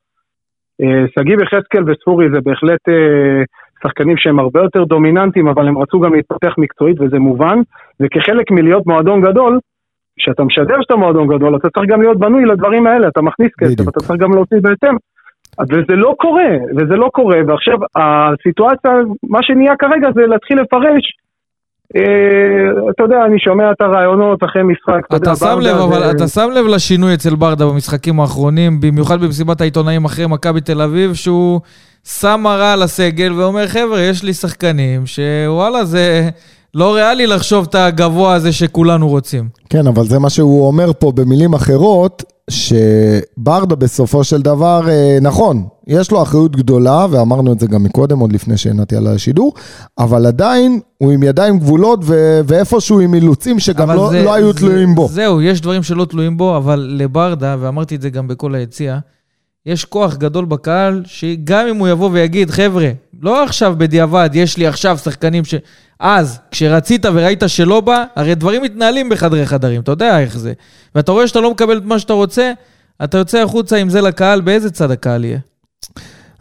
[0.82, 3.42] אה, שגיב יחזקאל וספורי זה בהחלט אה,
[3.82, 7.58] שחקנים שהם הרבה יותר דומיננטיים, אבל הם רצו גם להתפתח מקצועית וזה מובן,
[8.00, 9.58] וכחלק מלהיות מועדון גדול,
[10.18, 13.88] כשאתה משדר שאתה מועדון גדול, אתה צריך גם להיות בנוי לדברים האלה, אתה מכניס כסף.
[13.88, 14.96] אתה צריך גם להוציא בהתאם.
[15.70, 18.90] וזה לא קורה, וזה לא קורה, ועכשיו הסיטואציה,
[19.28, 21.04] מה שנהיה כרגע זה להתחיל לפרש.
[21.96, 26.28] אה, אתה יודע, אני שומע את הרעיונות אחרי משחק, אתה יודע, שם לב, אבל אתה
[26.28, 31.60] שם לב לשינוי אצל ברדה במשחקים האחרונים, במיוחד במסיבת העיתונאים אחרי מכבי תל אביב, שהוא
[32.04, 36.28] שם מראה על הסגל ואומר, חבר'ה, יש לי שחקנים שוואלה, זה...
[36.74, 39.48] לא ריאלי לחשוב את הגבוה הזה שכולנו רוצים.
[39.70, 45.64] כן, אבל זה מה שהוא אומר פה במילים אחרות, שברדה בסופו של דבר, אה, נכון,
[45.86, 49.52] יש לו אחריות גדולה, ואמרנו את זה גם מקודם, עוד לפני שהנעתי על השידור,
[49.98, 54.52] אבל עדיין הוא עם ידיים גבולות ו- ואיפשהו עם אילוצים שגם לא, זה- לא היו
[54.52, 55.08] זה- תלויים בו.
[55.08, 58.98] זהו, יש דברים שלא תלויים בו, אבל לברדה, ואמרתי את זה גם בכל היציע,
[59.66, 62.90] יש כוח גדול בקהל, שגם אם הוא יבוא ויגיד, חבר'ה,
[63.22, 65.54] לא עכשיו בדיעבד, יש לי עכשיו שחקנים ש...
[66.00, 70.52] אז, כשרצית וראית שלא בא, הרי דברים מתנהלים בחדרי חדרים, אתה יודע איך זה.
[70.94, 72.52] ואתה רואה שאתה לא מקבל את מה שאתה רוצה,
[73.04, 75.38] אתה יוצא החוצה עם זה לקהל, באיזה צד הקהל יהיה?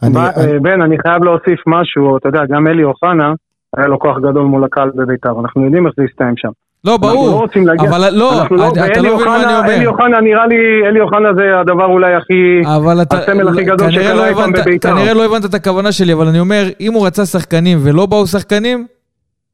[0.03, 3.33] אני, מה- אני, אה, בן, אני חייב להוסיף משהו, אתה יודע, גם אלי אוחנה,
[3.77, 6.49] היה לו כוח גדול מול הקהל בבית"ר, אנחנו יודעים איך זה יסתיים שם.
[6.85, 7.89] לא, אנחנו לא ברור, רוצים להגיע...
[7.89, 9.89] אבל לא, אנחנו אתה לא מבין מה אני אלי אומר.
[9.91, 10.55] אוחנה נראה לי,
[10.89, 12.61] אלי אוחנה זה הדבר אולי הכי...
[12.75, 14.89] אבל אתה, הסמל הכי גדול שקרה לא הבנת- בבית"ר.
[14.95, 18.27] כנראה לא הבנת את הכוונה שלי, אבל אני אומר, אם הוא רצה שחקנים ולא באו
[18.27, 18.85] שחקנים,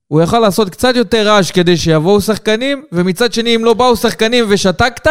[0.07, 4.45] הוא יכל לעשות קצת יותר רעש כדי שיבואו שחקנים, ומצד שני, אם לא באו שחקנים
[4.49, 5.07] ושתקת,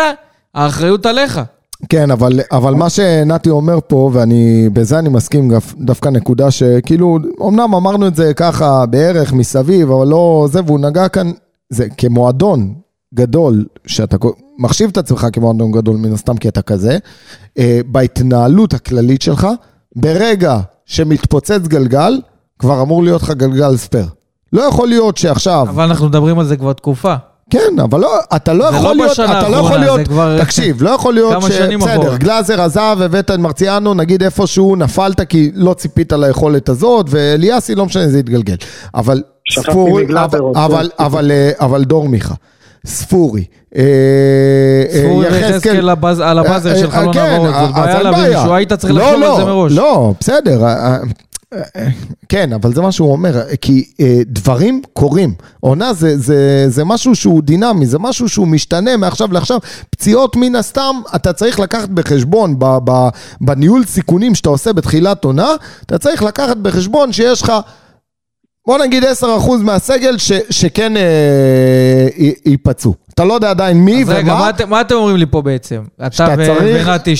[0.54, 1.40] האחריות עליך.
[1.88, 7.74] כן, אבל, אבל מה שנתי אומר פה, ואני, בזה אני מסכים דווקא נקודה שכאילו, אמנם
[7.74, 11.26] אמרנו את זה ככה בערך מסביב, אבל לא זה, והוא נגע כאן,
[11.70, 12.74] זה כמועדון
[13.14, 14.16] גדול, שאתה
[14.58, 16.98] מחשיב את עצמך כמועדון גדול מן הסתם כי אתה כזה,
[17.58, 19.48] אה, בהתנהלות הכללית שלך,
[19.96, 22.20] ברגע שמתפוצץ גלגל,
[22.58, 24.08] כבר אמור להיות לך גלגל ספייר.
[24.52, 25.66] לא יכול להיות שעכשיו...
[25.68, 27.14] אבל אנחנו מדברים על זה כבר תקופה.
[27.50, 30.90] כן, אבל לא, אתה לא יכול לא להיות, אתה לא יכול להיות, כבר- תקשיב, לא
[30.90, 32.16] יכול להיות שנים בסדר.
[32.16, 37.86] גלאזר עזב, הבאת את מרציאנו, נגיד איפשהו נפלת כי לא ציפית ליכולת הזאת, ואליאסי, לא
[37.86, 38.56] משנה, זה יתגלגל.
[38.94, 39.22] אבל
[39.54, 40.64] ספורי, מגלאזר אבל.
[40.64, 42.34] אבל, אבל, אה, אבל דור מיכה,
[42.86, 43.44] ספורי,
[43.76, 43.82] אה,
[44.92, 45.88] אה, ספורי יחזקאל-
[46.22, 48.28] על הבאזר של חלון כן, העברות, זאת אז בעיה להביא.
[48.36, 49.72] מישהו, היית צריך לא, לחשוב על לא, זה מראש.
[49.72, 50.64] לא, בסדר.
[52.28, 55.34] כן, אבל זה מה שהוא אומר, כי אה, דברים קורים.
[55.60, 59.58] עונה זה, זה, זה משהו שהוא דינמי, זה משהו שהוא משתנה מעכשיו לעכשיו.
[59.90, 63.08] פציעות מן הסתם, אתה צריך לקחת בחשבון, ב, ב,
[63.40, 65.48] בניהול סיכונים שאתה עושה בתחילת עונה,
[65.86, 67.52] אתה צריך לקחת בחשבון שיש לך...
[68.66, 69.06] בוא נגיד 10%
[69.62, 72.08] מהסגל ש, שכן אה,
[72.46, 72.94] ייפצעו.
[73.14, 74.18] אתה לא יודע עדיין מי אז ומה.
[74.18, 75.82] רגע, מה מה אתם אומרים לי פה בעצם?
[76.06, 77.14] אתה שאתה ו- צריך- ונתי,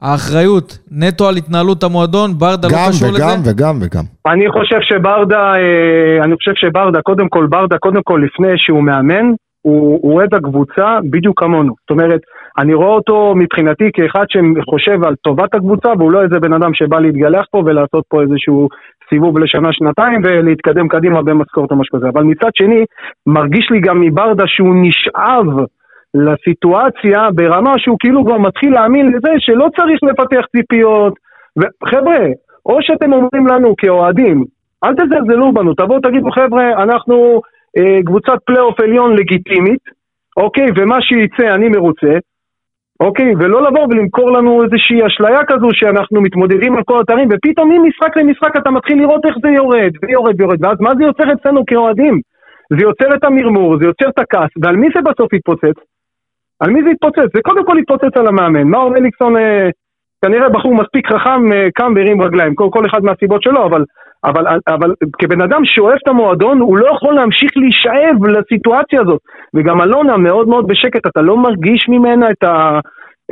[0.00, 3.24] שהאחריות נטו על התנהלות המועדון, ברדה לא גם קשור לזה?
[3.24, 4.04] וגם וגם וגם.
[4.26, 9.26] אני חושב שברדה, אה, אני חושב שברדה, קודם כל, ברדה, קודם כל, לפני שהוא מאמן,
[9.62, 11.74] הוא אוהד הקבוצה בדיוק כמונו.
[11.80, 12.20] זאת אומרת,
[12.58, 16.98] אני רואה אותו מבחינתי כאחד שחושב על טובת הקבוצה, והוא לא איזה בן אדם שבא
[17.00, 18.68] להתגלח פה ולעשות פה איזשהו
[19.10, 22.08] סיבוב לשנה-שנתיים ולהתקדם קדימה במשכורת או משהו כזה.
[22.08, 22.84] אבל מצד שני,
[23.26, 25.66] מרגיש לי גם מברדה שהוא נשאב
[26.14, 31.14] לסיטואציה ברמה שהוא כאילו כבר מתחיל להאמין לזה שלא צריך לפתח ציפיות.
[31.56, 32.26] וחבר'ה,
[32.66, 34.44] או שאתם אומרים לנו כאוהדים,
[34.84, 37.40] אל תזלזלו בנו, תבואו תגידו חבר'ה, אנחנו
[37.78, 39.80] אה, קבוצת פלייאוף עליון לגיטימית,
[40.36, 42.14] אוקיי, ומה שיצא אני מרוצה,
[43.00, 48.16] אוקיי, ולא לבוא ולמכור לנו איזושהי אשליה כזו שאנחנו מתמודדים על כל אתרים, ופתאום ממשחק
[48.16, 52.20] למשחק אתה מתחיל לראות איך זה יורד, ויורד ויורד, ואז מה זה יוצר אצלנו כאוהדים?
[52.70, 55.76] זה יוצר את המרמור, זה יוצר את הכעס, ועל מי זה בסוף יתפוצץ?
[56.60, 57.28] על מי זה יתפוצץ?
[57.34, 58.62] זה קודם כל יתפוצץ על המאמן.
[58.62, 59.68] מאור אליקסון אה,
[60.24, 63.84] כנראה בחור מספיק חכם, אה, קם והרים רגליים, כל, כל אחד מהסיבות שלו, אבל,
[64.24, 69.20] אבל, אבל כבן אדם שאוהב את המועדון, הוא לא יכול להמשיך להישאב לסיטואציה הזאת.
[69.54, 72.78] וגם אלונה מאוד מאוד בשקט, אתה לא מרגיש ממנה את ה...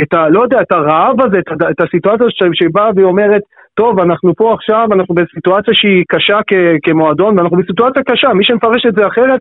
[0.02, 0.28] את ה...
[0.28, 3.42] לא יודע, את הרעב הזה, את, את הסיטואציה ש- שבאה והיא אומרת,
[3.74, 8.86] טוב, אנחנו פה עכשיו, אנחנו בסיטואציה שהיא קשה כ- כמועדון, ואנחנו בסיטואציה קשה, מי שמפרש
[8.86, 9.40] את זה אחרת,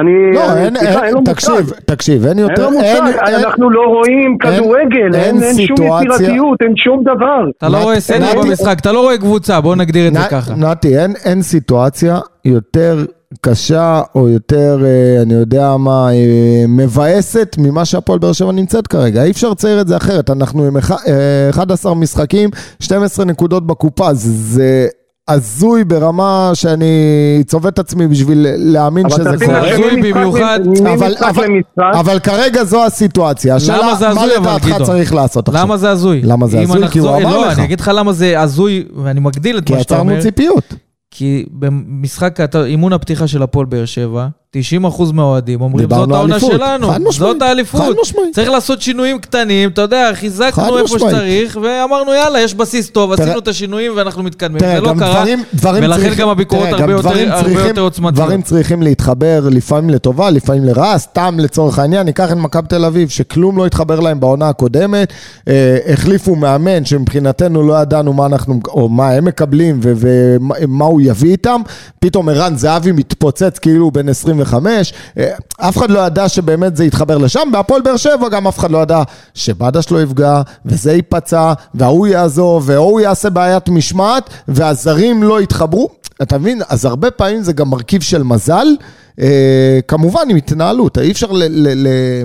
[0.00, 0.10] אני...
[0.34, 1.74] לא, אני- אין, סליחה, אין, לו תקשיב, מושג.
[1.86, 6.14] תקשיב, אין אין יותר, לו מושג, אנחנו לא רואים כדורגל, אין אין, אין שום סיטואציה-
[6.14, 7.50] יצירתיות, אין שום דבר.
[7.58, 10.54] אתה לא רואה סדר במשחק, אתה לא רואה קבוצה, בוא נגדיר את זה ככה.
[10.54, 13.04] נתי, אין, אין סיטואציה יותר
[13.40, 16.14] קשה או יותר, אה, אני יודע מה, אה,
[16.68, 19.22] מבאסת ממה שהפועל באר שבע נמצאת כרגע.
[19.24, 20.30] אי אפשר לצייר את זה אחרת.
[20.30, 24.08] אנחנו עם אח- אה, 11 משחקים, 12 נקודות בקופה.
[24.14, 24.86] זה
[25.28, 26.86] הזוי ברמה שאני
[27.46, 29.58] צובט את עצמי בשביל להאמין אבל שזה קורה.
[29.58, 30.60] הזוי שממשחק במיוחד.
[30.94, 31.46] אבל- אבל-
[31.94, 33.54] אבל כרגע זו הסיטואציה.
[33.54, 34.82] השאלה, למה זה הזוי מה אבל, לדעתך?
[34.86, 35.62] צריך לעשות עכשיו?
[35.64, 36.20] למה זה הזוי?
[36.24, 36.88] למה זה הזוי?
[36.88, 37.58] כי הוא אמר לא, לך.
[37.58, 40.12] אני אגיד לך למה זה הזוי, ואני מגדיל את כי מה שאתה אומר.
[40.12, 40.74] יצרנו ציפיות.
[41.10, 47.12] כי במשחק, אתה- אימון הפתיחה של הפועל באר שבע, 90% מהאוהדים אומרים, זאת העונה שלנו,
[47.12, 47.96] זאת האליפות.
[48.32, 53.38] צריך לעשות שינויים קטנים, אתה יודע, חיזקנו איפה שצריך, ואמרנו, יאללה, יש בסיס טוב, עשינו
[53.38, 54.60] את השינויים ואנחנו מתקדמים.
[54.60, 57.80] זה לא קרה, דברים, דברים ולכן צריכים, גם הביקורות הרבה גם יותר צריכים, הרבה יותר
[57.80, 58.14] עוצמתיות.
[58.14, 63.08] דברים צריכים להתחבר לפעמים לטובה, לפעמים לרעה, סתם לצורך העניין, ניקח את מכבי תל אביב,
[63.08, 65.12] שכלום לא התחבר להם בעונה הקודמת,
[65.48, 71.30] אה, החליפו מאמן שמבחינתנו לא ידענו מה אנחנו, או מה הם מקבלים ומה הוא יביא
[71.30, 71.60] איתם,
[72.00, 74.08] פתאום ערן זהבי מתפוצץ כאילו הוא בן
[74.44, 74.92] 35.
[75.18, 78.70] אה, אף אחד לא ידע שבאמת זה יתחבר לשם, והפועל באר שבע גם אף אחד
[78.70, 79.02] לא ידע
[79.34, 85.88] שבדש לא יפגע, וזה ייפצע, וההוא יעזוב, וההוא יעשה בעיית משמעת, והזרים לא יתחברו.
[86.22, 86.62] אתה מבין?
[86.68, 88.66] אז הרבה פעמים זה גם מרכיב של מזל.
[89.20, 91.44] אה, כמובן עם התנהלות, אי אפשר ל...
[91.48, 92.24] ל-, ל-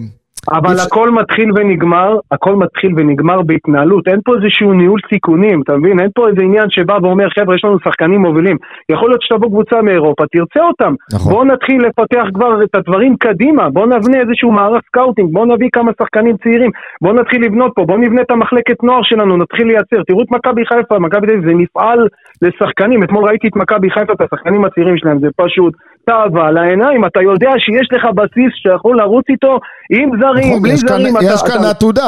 [0.51, 5.77] אבל יש- הכל מתחיל ונגמר, הכל מתחיל ונגמר בהתנהלות, אין פה איזשהו ניהול סיכונים, אתה
[5.77, 5.99] מבין?
[5.99, 8.57] אין פה איזה עניין שבא ואומר, חבר'ה, יש לנו שחקנים מובילים.
[8.91, 10.93] יכול להיות שתבוא קבוצה מאירופה, תרצה אותם.
[11.13, 11.31] נכון.
[11.33, 15.91] בואו נתחיל לפתח כבר את הדברים קדימה, בואו נבנה איזשהו מערך scouting, בואו נביא כמה
[15.99, 16.71] שחקנים צעירים,
[17.01, 20.03] בואו נתחיל לבנות פה, בואו נבנה את המחלקת נוער שלנו, נתחיל לייצר.
[20.07, 22.07] תראו את מכבי חיפה, מכבי תל אביב זה מפעל
[22.41, 25.73] לשחקנים, אתמול ראיתי את מכבי חיפה, את השחקנים הצעירים שלהם, זה פשוט
[26.05, 29.59] תאווה לעיניים, אתה יודע שיש לך בסיס שיכול לרוץ איתו
[29.91, 32.01] עם זרים, נכון, בלי יש כאן- זרים, אתה- יש כאן עתודה,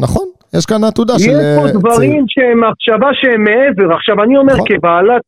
[0.00, 1.30] נכון, יש כאן עתודה של...
[1.30, 1.78] יש אה, פה צעיר.
[1.80, 3.94] דברים שהם מחשבה שהם מעבר.
[3.94, 4.66] עכשיו, אני אומר נכון.
[4.68, 5.22] כבעלת,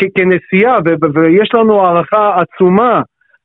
[0.00, 3.00] כ- כנשיאה, ו- ו- ויש לנו הערכה עצומה,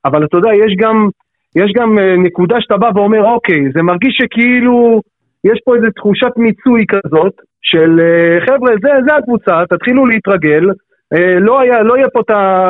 [0.06, 1.08] אבל אתה יודע, יש גם,
[1.56, 5.02] יש גם אה, נקודה שאתה בא ואומר, אוקיי, זה מרגיש שכאילו,
[5.44, 10.64] יש פה איזו תחושת מיצוי כזאת, של אה, חבר'ה, זה, זה הקבוצה, תתחילו להתרגל.
[11.14, 12.20] אה, לא, היה, לא יהיה פה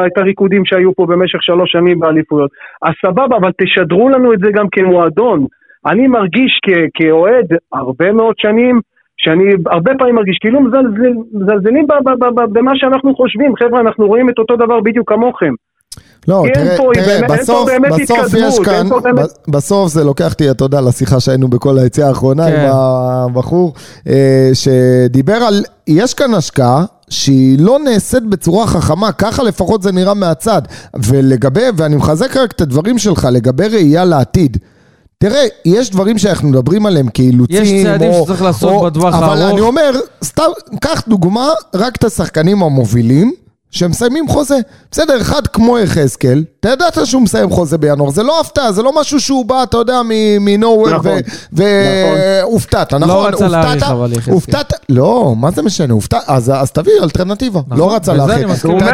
[0.08, 2.52] את הריקודים שהיו פה במשך שלוש שנים באליפויות.
[2.82, 5.46] אז סבבה, אבל תשדרו לנו את זה גם כמועדון.
[5.86, 8.80] אני מרגיש כ- כאוהד הרבה מאוד שנים,
[9.18, 11.86] שאני הרבה פעמים מרגיש כאילו מזלזל, מזלזלים
[12.54, 13.56] במה שאנחנו חושבים.
[13.56, 15.54] חבר'ה, אנחנו רואים את אותו דבר בדיוק כמוכם.
[16.28, 20.04] לא, תראה, פה- תראה, באמת- אין פה בסוף, באמת בסוף יש כאן, באמת- בסוף זה
[20.04, 22.60] לוקח אותי, אתה יודע, לשיחה שהיינו בכל היציאה האחרונה כן.
[22.60, 23.74] עם הבחור,
[24.10, 25.54] אה, שדיבר על,
[25.88, 26.84] יש כאן השקעה.
[27.14, 30.62] שהיא לא נעשית בצורה חכמה, ככה לפחות זה נראה מהצד.
[31.06, 34.58] ולגבי, ואני מחזק רק את הדברים שלך, לגבי ראייה לעתיד.
[35.18, 39.42] תראה, יש דברים שאנחנו מדברים עליהם כאילוצים, יש צעדים או- שצריך לעשות או- בטווח אבל
[39.42, 39.52] הארוך.
[39.52, 39.92] אני אומר,
[40.24, 40.44] סתם,
[40.82, 43.34] קח דוגמה, רק את השחקנים המובילים,
[43.74, 44.58] שמסיימים חוזה.
[44.92, 49.02] בסדר, אחד כמו יחזקאל, אתה ידעת שהוא מסיים חוזה בינואר, זה לא הפתעה, זה לא
[49.02, 51.12] משהו שהוא בא, אתה יודע, מ-nowhere נכון,
[51.52, 53.08] והופתעת, נכון?
[53.16, 53.48] לא רצה?
[53.48, 54.34] להאריך, אבל יחזקאל.
[54.34, 58.18] הופתעת, לא, מה זה משנה, הופתעת, אז אז תביא אלטרנטיבה, נכון, לא רצה ת-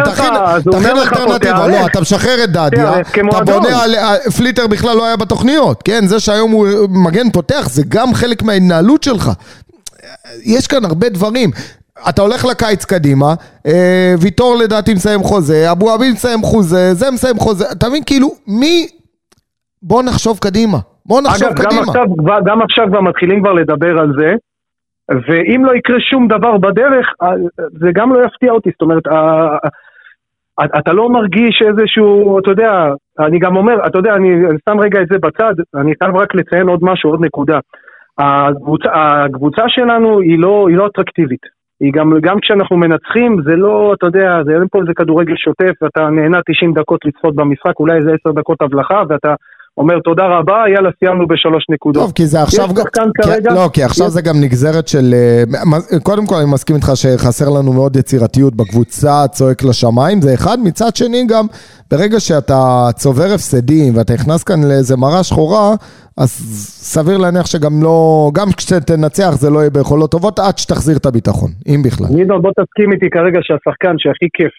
[0.08, 1.68] תכין- אלטרנטיבה.
[1.68, 3.02] לא, אתה משחרר את דדיה, אתה.
[3.46, 3.96] בונה על...
[3.96, 6.08] על- פליטר בכלל לא היה בתוכניות, כן?
[6.08, 9.32] זה שהיום הוא מגן פותח, זה גם חלק מההתנהלות שלך.
[10.44, 11.52] יש כאן הרבה דברים.
[12.10, 13.34] אתה הולך לקיץ קדימה,
[13.68, 18.04] אה, ויטור לדעתי מסיים חוזה, אבו עביד מסיים חוזה, זה מסיים חוזה, אתה מבין?
[18.06, 18.88] כאילו, מי...
[19.84, 20.78] בוא נחשוב קדימה.
[21.06, 21.82] בוא נחשוב אגב, גם קדימה.
[21.82, 24.34] עכשיו, כבר- גם עכשיו כבר מתחילים כבר לדבר על זה,
[25.12, 27.30] ואם לא יקרה שום דבר בדרך, אה,
[27.80, 29.58] זה גם לא יפתיע אותי, זאת אומרת, אה,
[30.80, 32.72] אתה לא מרגיש איזשהו, אתה יודע,
[33.20, 36.36] אני גם אומר, אתה יודע, אני אני שם רגע את זה בצד, אני חייב רק
[36.36, 37.60] לציין עוד משהו, עוד נקודה.
[38.18, 41.59] הקבוצה, הקבוצה שלנו היא לא, היא לא אטרקטיבית.
[41.80, 45.74] היא גם, גם כשאנחנו מנצחים, זה לא, אתה יודע, זה אין פה איזה כדורגל שוטף,
[45.82, 49.34] ואתה נהנה 90 דקות לצפות במשחק, אולי איזה 10 דקות הבלחה, ואתה
[49.78, 52.04] אומר תודה רבה, יאללה, סיימנו בשלוש נקודות.
[52.04, 52.84] טוב, כי זה עכשיו גם...
[53.22, 55.14] כי- כרגע- לא, כי עכשיו יש- זה גם נגזרת של...
[55.14, 55.44] אה,
[56.04, 60.58] קודם כל, אני מסכים איתך שחסר לנו מאוד יצירתיות בקבוצה, צועק לשמיים, זה אחד.
[60.64, 61.46] מצד שני גם,
[61.92, 62.62] ברגע שאתה
[62.96, 65.76] צובר הפסדים ואתה נכנס כאן לאיזה מראה שחורה,
[66.20, 66.30] אז
[66.94, 68.30] סביר להניח שגם לא...
[68.34, 72.08] גם כשתנצח זה לא יהיה ביכולות טובות, עד שתחזיר את הביטחון, אם בכלל.
[72.16, 74.54] נידו, בוא תסכים איתי כרגע שהשחקן שהכי כיף,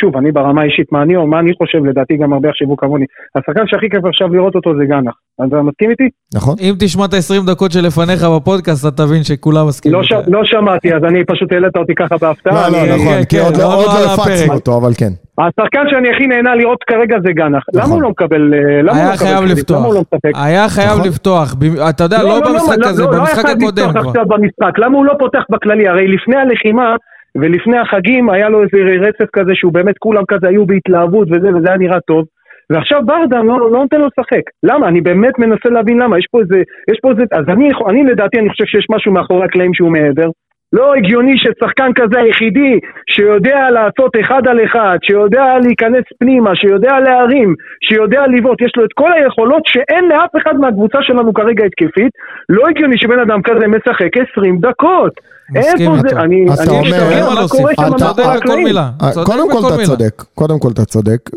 [0.00, 3.04] שוב, אני ברמה האישית, מה אני, מה אני חושב, לדעתי גם הרבה יחשבו כמוני,
[3.36, 5.14] השחקן שהכי כיף עכשיו לראות אותו זה גנח.
[5.48, 6.08] אתה מסכים איתי?
[6.34, 6.54] נכון?
[6.60, 9.98] אם תשמע את ה-20 דקות שלפניך בפודקאסט, אתה תבין שכולם מסכימים.
[9.98, 10.12] לא, ש...
[10.26, 12.70] לא שמעתי, אז אני פשוט העלית אותי ככה בהפתעה.
[12.70, 14.54] לא, לא, נכון, כן, כי כן, עוד לא- לא לא הפצנו.
[14.54, 15.12] אותו, אבל כן.
[15.38, 17.62] השחקן שאני הכי נהנה לראות כרגע זה גנח.
[17.74, 17.92] למה נכון.
[17.94, 18.54] הוא לא מקבל...
[18.54, 19.58] אה, למה הוא לא היה מקבל חייב קרדיט?
[19.58, 19.86] לפתוח.
[19.94, 20.30] לא?
[20.34, 21.06] היה חייב נכון.
[21.08, 21.54] לפתוח.
[21.90, 24.10] אתה יודע, לא במשחק לא, הזה, לא, לא היה במשחק חייב הקודם לפתוח כבר.
[24.10, 25.88] עכשיו במשחק, למה הוא לא פותח בכללי?
[25.88, 26.96] הרי לפני הלחימה
[27.40, 31.68] ולפני החגים היה לו איזה רצף כזה שהוא באמת כולם כזה היו בהתלהבות וזה, וזה
[31.68, 32.24] היה נראה טוב.
[32.70, 34.42] ועכשיו ברדה לא, לא נותן לו לשחק.
[34.62, 34.88] למה?
[34.88, 36.18] אני באמת מנסה להבין למה.
[36.18, 39.44] יש פה איזה, יש פה איזה, אז אני, אני לדעתי, אני חושב שיש משהו מאחורי
[39.44, 40.30] הקלעים שהוא מעבר.
[40.72, 42.78] לא הגיוני ששחקן כזה היחידי
[43.10, 47.54] שיודע לעשות אחד על אחד, שיודע להיכנס פנימה, שיודע להרים,
[47.88, 52.12] שיודע לבעוט, יש לו את כל היכולות שאין לאף אחד מהקבוצה שלנו כרגע התקפית,
[52.48, 55.12] לא הגיוני שבן אדם כזה משחק 20 דקות.
[55.54, 55.76] איפה
[56.10, 56.16] זה?
[56.20, 57.48] אני אתה אני אומר- מה.
[57.48, 58.64] קורה שם אתה- צודק מאחורי בכל הקלעים?
[58.64, 58.90] מילה.
[59.12, 59.84] צודק קודם כל אתה.
[59.86, 61.30] צודק, קודם כל אתה צודק,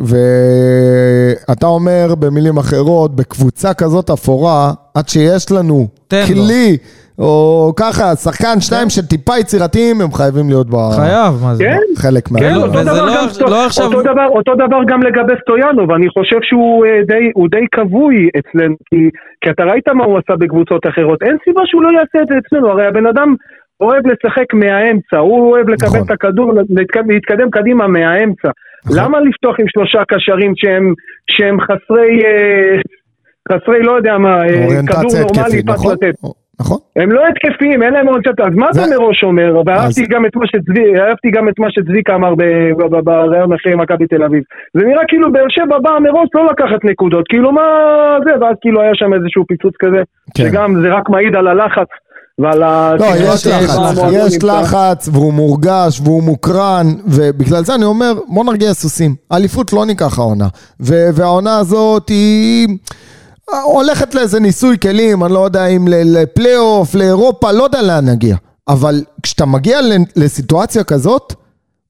[1.50, 5.88] ואתה אומר במילים אחרות, בקבוצה כזאת אפורה, עד שיש לנו.
[6.28, 6.78] כלי,
[7.20, 11.64] או ככה, שחקן, שניים שטיפה יצירתיים, הם חייבים להיות חייב, מה זה?
[11.64, 11.78] כן?
[11.96, 12.40] בחלק מה...
[12.40, 13.12] כן, אותו דבר לא-
[14.88, 17.32] גם לא לגבי סטויאנוב, אני חושב שהוא אה, די-
[17.72, 19.10] כבוי אצלנו, כי-
[19.42, 22.36] כי אתה ראית מה הוא עשה בקבוצות אחרות, אין סיבה שהוא לא יעשה את זה
[22.48, 23.36] אצלנו, הרי הבן אדם
[23.82, 26.00] אוהב לשחק מהאמצע, הוא אוהב לקבל נכון.
[26.06, 26.54] את הכדור,
[27.10, 28.50] להתקדם- קדימה מהאמצע.
[28.86, 28.98] נכון.
[29.00, 30.54] למה לפתוח עם שלושה קשרים
[31.28, 32.78] שהם חסרי, אה,
[33.52, 34.48] חסרי לא יודע מה, אה,
[34.88, 35.94] כדור נורמלי התקפית, פס נכון?
[35.94, 36.16] לתת?
[36.62, 36.78] נכון.
[36.96, 39.62] הם לא התקפיים, אין להם אוריינטציה, אז מה זה- אתה מראש אומר?
[39.66, 42.34] ואהבתי גם את מה שצבי, אהבתי גם את מה שצביקה אמר
[43.04, 44.44] בראיון אחרי מכבי תל אביב.
[44.74, 47.64] זה נראה כאילו באר שבע באה מראש לא לקחת נקודות, כאילו מה
[48.28, 50.02] זה, ואז כאילו היה שם איזשהו פיצוץ כזה,
[50.38, 50.44] כן.
[50.52, 51.88] שגם זה רק מעיד על הלחץ
[52.40, 52.96] ועל ה...
[53.00, 53.98] לא, יש לחץ.
[54.12, 59.16] יש לחץ, והוא מורגש, והוא מוקרן, ובגלל זה אני אומר, בוא נרגיע סוסים.
[59.32, 60.48] אליפות לא ניקח העונה.
[60.80, 62.68] והעונה הזאת היא...
[63.64, 68.36] הולכת לאיזה ניסוי כלים, אני לא יודע אם לפלייאוף, לאירופה, לא יודע לאן נגיע.
[68.68, 69.80] אבל כשאתה מגיע
[70.16, 71.34] לסיטואציה כזאת,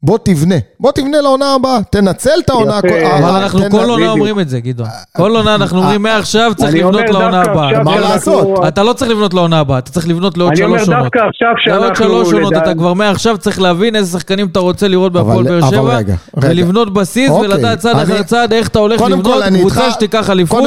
[0.04, 0.56] בוא תבנה.
[0.80, 2.78] בוא תבנה לעונה הבאה, תנצל את העונה.
[2.78, 4.10] הכל- אבל אה, אנחנו כל עונה.
[4.12, 4.90] אומרים את זה, גדעון.
[5.16, 7.84] כל עונה אנחנו אומרים, מעכשיו צריך אני אומר לבנות לעונה הבאה.
[7.84, 8.48] מה לעשות?
[8.68, 11.04] אתה לא צריך לבנות לעונה הבאה, אתה צריך לבנות לעוד אני אומר שלוש עונות.
[11.04, 11.48] דווקא עכשיו
[11.80, 12.06] לעוד שאנחנו...
[12.06, 16.00] שלוש עונות, אתה כבר מעכשיו צריך להבין איזה שחקנים אתה רוצה לראות בהפועל באר שבע.
[16.38, 20.30] ולבנות בסיס, אוקיי, ולדעת צעד אני- אחר צעד איך אתה הולך לבנות אני קבוצה שתיקח
[20.30, 20.64] אליפות,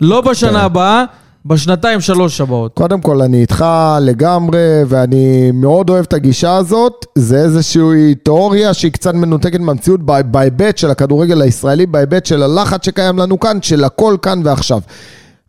[0.00, 0.56] לא בשנה כן.
[0.64, 1.04] הבאה,
[1.46, 2.72] בשנתיים שלוש הבאות.
[2.74, 3.64] קודם כל, אני איתך
[4.00, 7.06] לגמרי, ואני מאוד אוהב את הגישה הזאת.
[7.14, 12.84] זה איזושהי תיאוריה שהיא קצת מנותקת מהמציאות בה- בהיבט של הכדורגל הישראלי, בהיבט של הלחץ
[12.86, 14.80] שקיים לנו כאן, של הכל כאן ועכשיו.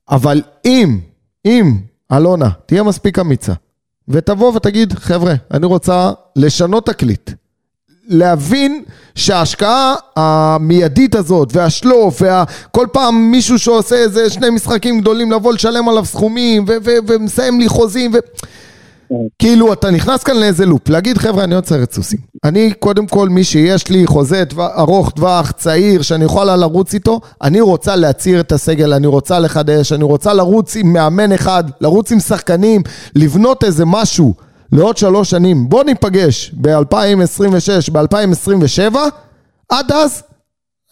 [0.09, 0.99] אבל אם,
[1.45, 1.77] אם,
[2.11, 3.53] אלונה, תהיה מספיק אמיצה,
[4.07, 7.31] ותבוא ותגיד, חבר'ה, אני רוצה לשנות תקליט.
[8.07, 8.83] להבין
[9.15, 16.05] שההשקעה המיידית הזאת, והשלוף, וכל פעם מישהו שעושה איזה שני משחקים גדולים לבוא לשלם עליו
[16.05, 16.65] סכומים,
[17.07, 18.17] ומסיים לי חוזים, ו...
[19.39, 22.19] כאילו אתה נכנס כאן לאיזה לופ, להגיד חבר'ה אני עוד סרט סוסים.
[22.43, 27.21] אני קודם כל מי שיש לי חוזה טווח, ארוך טווח, צעיר, שאני יכולה לרוץ איתו,
[27.41, 32.11] אני רוצה להצעיר את הסגל, אני רוצה לחדש, אני רוצה לרוץ עם מאמן אחד, לרוץ
[32.11, 32.81] עם שחקנים,
[33.15, 34.33] לבנות איזה משהו
[34.71, 35.69] לעוד שלוש שנים.
[35.69, 38.95] בוא ניפגש ב-2026, ב-2027,
[39.69, 40.23] עד אז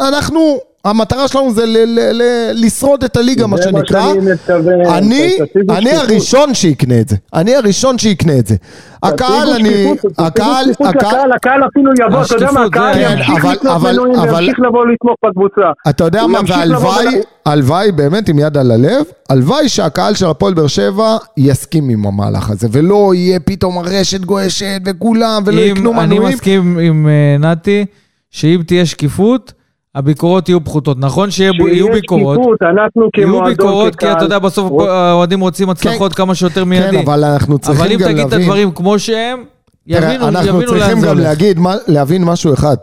[0.02, 0.58] אנחנו,
[0.88, 4.02] המטרה שלנו זה ל- ל- ל- לשרוד את הליגה, מה זה מה שנקרא.
[4.14, 4.86] שאני מתכוון.
[4.94, 5.38] אני,
[5.70, 5.92] אני.
[5.96, 7.16] הראשון שיקנה את זה.
[7.34, 8.56] אני הראשון שיקנה את זה.
[9.04, 9.94] הקהל, אני...
[10.18, 11.32] הקהל, הקהל...
[11.36, 15.62] הקהל אפילו יבוא, אתה יודע מה, הקהל זה- ימשיך לקנות מנויים וימשיך לבוא לתמוך בקבוצה.
[15.90, 17.06] אתה יודע מה, והלוואי,
[17.46, 22.50] הלוואי באמת עם יד על הלב, הלוואי שהקהל של הפועל באר שבע יסכים עם המהלך
[22.50, 26.34] הזה, ולא יהיה פתאום הרשת גועשת וכולם, ולא יקנו אני מנויים.
[26.36, 27.86] מסכים עם אה, נתי,
[28.32, 29.54] שאם תהיה שקיפות,
[29.96, 30.98] הביקורות יהיו פחותות.
[31.00, 31.52] נכון שיהיו
[31.94, 36.66] ביקורות, שקיפות, אנחנו יהיו כמועדון, ביקורות, כי אתה יודע, בסוף האוהדים רוצים הצלחות כמה שיותר
[36.66, 36.98] מיידי.
[36.98, 38.42] כן, אבל אנחנו אבל צריכים אם גם תגיד את להבין...
[38.42, 39.44] הדברים כמו שהם,
[39.88, 41.28] יבינו אנחנו יבינו לאן צריכים זה גם הולך.
[41.28, 42.76] להגיד, מה- להבין משהו אחד,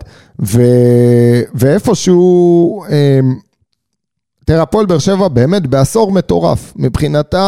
[0.42, 0.62] ו...
[1.54, 3.34] ואיפשהו, אמ,
[4.46, 6.72] תראה, הפועל באר שבע באמת בעשור מטורף.
[6.76, 7.44] מבחינתה,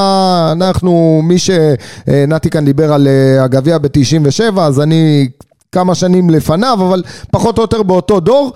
[0.53, 5.29] אנחנו, מי שנתי כאן דיבר על אה, הגביע ב-97, אז אני
[5.73, 8.53] כמה שנים לפניו, אבל פחות או יותר באותו דור.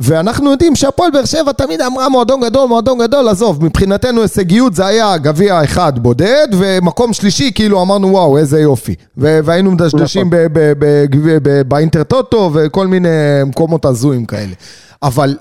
[0.00, 4.86] ואנחנו יודעים שהפועל באר שבע תמיד אמרה מועדון גדול, מועדון גדול, עזוב, מבחינתנו הישגיות זה
[4.86, 8.94] היה גביע אחד בודד, ומקום שלישי כאילו אמרנו וואו, איזה יופי.
[9.16, 13.08] והיינו מדשדשים ב- ב- ב- ב- באינטרטוטו וכל מיני
[13.46, 14.54] מקומות הזויים כאלה.
[15.02, 15.36] אבל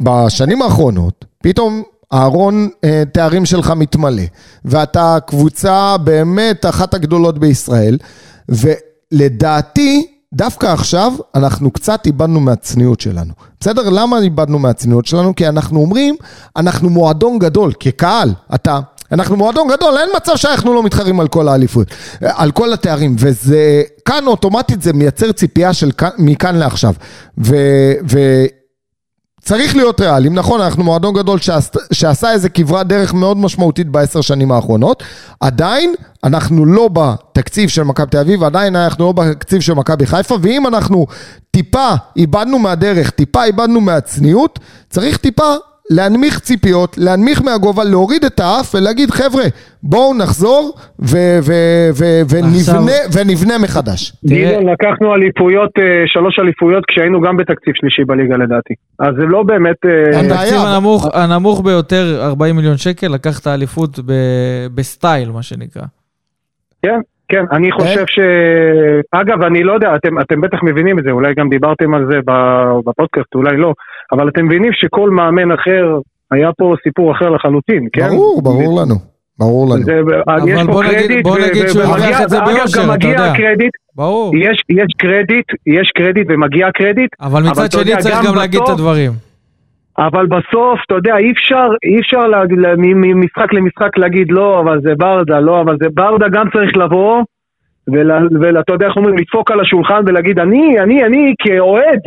[0.00, 4.22] בשנים האחרונות, פתאום הארון אה, תארים שלך מתמלא,
[4.64, 7.98] ואתה קבוצה באמת אחת הגדולות בישראל,
[8.48, 10.06] ולדעתי,
[10.36, 13.32] דווקא עכשיו אנחנו קצת איבדנו מהצניעות שלנו.
[13.60, 13.90] בסדר?
[13.90, 15.34] למה איבדנו מהצניעות שלנו?
[15.34, 16.16] כי אנחנו אומרים,
[16.56, 18.80] אנחנו מועדון גדול, כקהל, אתה...
[19.12, 21.86] אנחנו מועדון גדול, אין מצב שאנחנו לא מתחרים על כל האליפות,
[22.20, 26.94] על כל התארים, וזה, כאן אוטומטית זה מייצר ציפייה של כאן, מכאן לעכשיו.
[27.38, 27.56] ו,
[28.10, 28.18] ו,
[29.46, 34.20] צריך להיות ריאליים, נכון, אנחנו מועדון גדול שעש, שעשה איזה כברת דרך מאוד משמעותית בעשר
[34.20, 35.02] שנים האחרונות,
[35.40, 35.94] עדיין
[36.24, 40.66] אנחנו לא בתקציב של מכבי תל אביב, עדיין אנחנו לא בתקציב של מכבי חיפה, ואם
[40.66, 41.06] אנחנו
[41.50, 44.58] טיפה איבדנו מהדרך, טיפה איבדנו מהצניעות,
[44.90, 45.54] צריך טיפה
[45.90, 49.44] להנמיך ציפיות, להנמיך מהגובה, להוריד את האף ולהגיד, חבר'ה,
[49.82, 54.12] בואו נחזור ו- ו- ו- ונבנה, ונבנה מחדש.
[54.24, 58.74] גדעון, לקחנו אליפויות, אה, שלוש אליפויות כשהיינו גם בתקציב שלישי בליגה לדעתי.
[58.98, 59.76] אז זה לא באמת...
[59.86, 60.20] אה.
[60.20, 65.82] התקציב הנמוך, הנמוך ביותר, 40 מיליון שקל, לקחת אליפות ב- בסטייל, מה שנקרא.
[66.82, 68.18] כן, כן, אני חושב ש...
[69.12, 72.18] אגב, אני לא יודע, אתם, אתם בטח מבינים את זה, אולי גם דיברתם על זה
[72.84, 73.72] בפודקאסט, אולי לא,
[74.12, 75.98] אבל אתם מבינים שכל מאמן אחר,
[76.30, 78.08] היה פה סיפור אחר לחלוטין, כן?
[78.08, 78.94] ברור, ברור לנו.
[79.38, 79.82] ברור לנו.
[79.84, 80.00] זה,
[80.46, 83.10] יש פה בוא נגיד- קרדיט, בוא נגיד שהוא הרוויח את זה ביושר, גם אתה מגיע
[83.10, 83.32] יודע.
[83.32, 84.36] הקרדיט, ברור.
[84.36, 88.34] יש, יש קרדיט, יש קרדיט ומגיע קרדיט, אבל אבל מצד יודע, שני צריך גם גם
[88.36, 89.10] להגיד את בסוף- הדברים.
[89.98, 92.42] אבל בסוף, אתה יודע, אי אפשר, אי אפשר לה,
[92.76, 97.22] ממשחק למשחק להגיד לא, אבל זה ברדה, לא, אבל זה ברדה גם צריך לבוא,
[98.40, 102.00] ואתה יודע איך אומרים, לדפוק על השולחן ולהגיד, אני, אני, אני כאוהד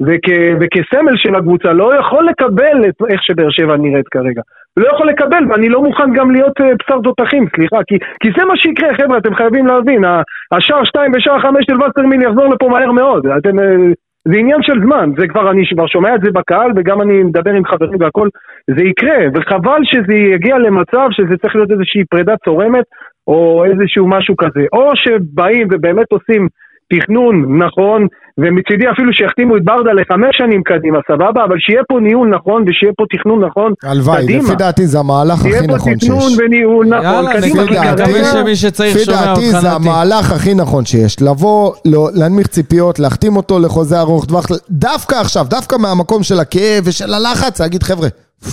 [0.00, 0.28] וכ,
[0.60, 4.42] וכסמל של הקבוצה לא יכול לקבל את איך שבאר שבע נראית כרגע.
[4.76, 8.44] לא יכול לקבל, ואני לא מוכן גם להיות אה, בשר תותחים, סליחה, כי, כי זה
[8.44, 10.04] מה שיקרה, חבר'ה, אתם חייבים להבין,
[10.52, 13.58] השער 2 ושער 5 של וסרמיל יחזור לפה מהר מאוד, אתם...
[13.58, 13.92] אה,
[14.28, 17.50] זה עניין של זמן, זה כבר, אני כבר שומע את זה בקהל וגם אני מדבר
[17.50, 18.28] עם חברים והכל,
[18.76, 22.84] זה יקרה, וחבל שזה יגיע למצב שזה צריך להיות איזושהי פרידה צורמת
[23.26, 26.48] או איזשהו משהו כזה, או שבאים ובאמת עושים
[26.94, 27.34] תכנון
[27.64, 28.00] נכון,
[28.38, 32.92] ומצידי אפילו שיחתימו את ברדה לחמש שנים קדימה, סבבה, אבל שיהיה פה ניהול נכון ושיהיה
[32.98, 34.42] פה תכנון נכון, הלוואי, קדימה.
[34.44, 36.38] לפי דעתי זה המהלך שיהיה הכי פה נכון תכנון שיש.
[36.38, 39.60] וניהול נכון, יאללה, קדימה, לפי כי דעתי- נקווה כרגע- שמי שצריך לפי שומע דעתי אותך
[39.60, 39.76] זה נתי.
[39.76, 41.22] המהלך הכי נכון שיש.
[41.22, 46.82] לבוא, לא- להנמיך ציפיות, להחתים אותו לחוזה ארוך טווח, דווקא עכשיו, דווקא מהמקום של הכאב
[46.84, 48.08] ושל הלחץ, להגיד חבר'ה,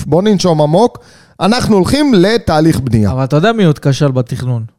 [0.05, 0.97] בוא ננשום עמוק,
[1.41, 3.11] אנחנו הולכים לתהליך בנייה.
[3.11, 4.78] אבל אתה יודע מי עוד כשל בתכנון?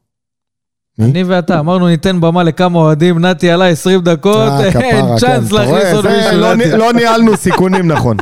[0.99, 1.11] מי?
[1.11, 5.57] אני ואתה, אמרנו ניתן במה לכמה אוהדים, נתי עלה 20 דקות, אה, אין צ'אנס כן,
[5.57, 5.95] אתה להכניס?
[5.95, 6.41] עוד מישהו.
[6.41, 8.17] לא לא ניהלנו סיכונים נכון.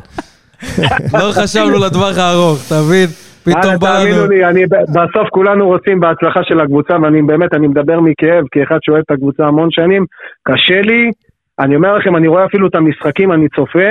[1.13, 3.07] לא חשבנו לטווח הארוך, אתה מבין?
[3.45, 4.27] פתאום בא תאמינו לנו.
[4.27, 9.03] לי, אני, בסוף כולנו רוצים בהצלחה של הקבוצה, ואני באמת, אני מדבר מכאב, כאחד שאוהב
[9.07, 10.05] את הקבוצה המון שנים,
[10.43, 11.11] קשה לי,
[11.59, 13.91] אני אומר לכם, אני רואה אפילו את המשחקים, אני צופה,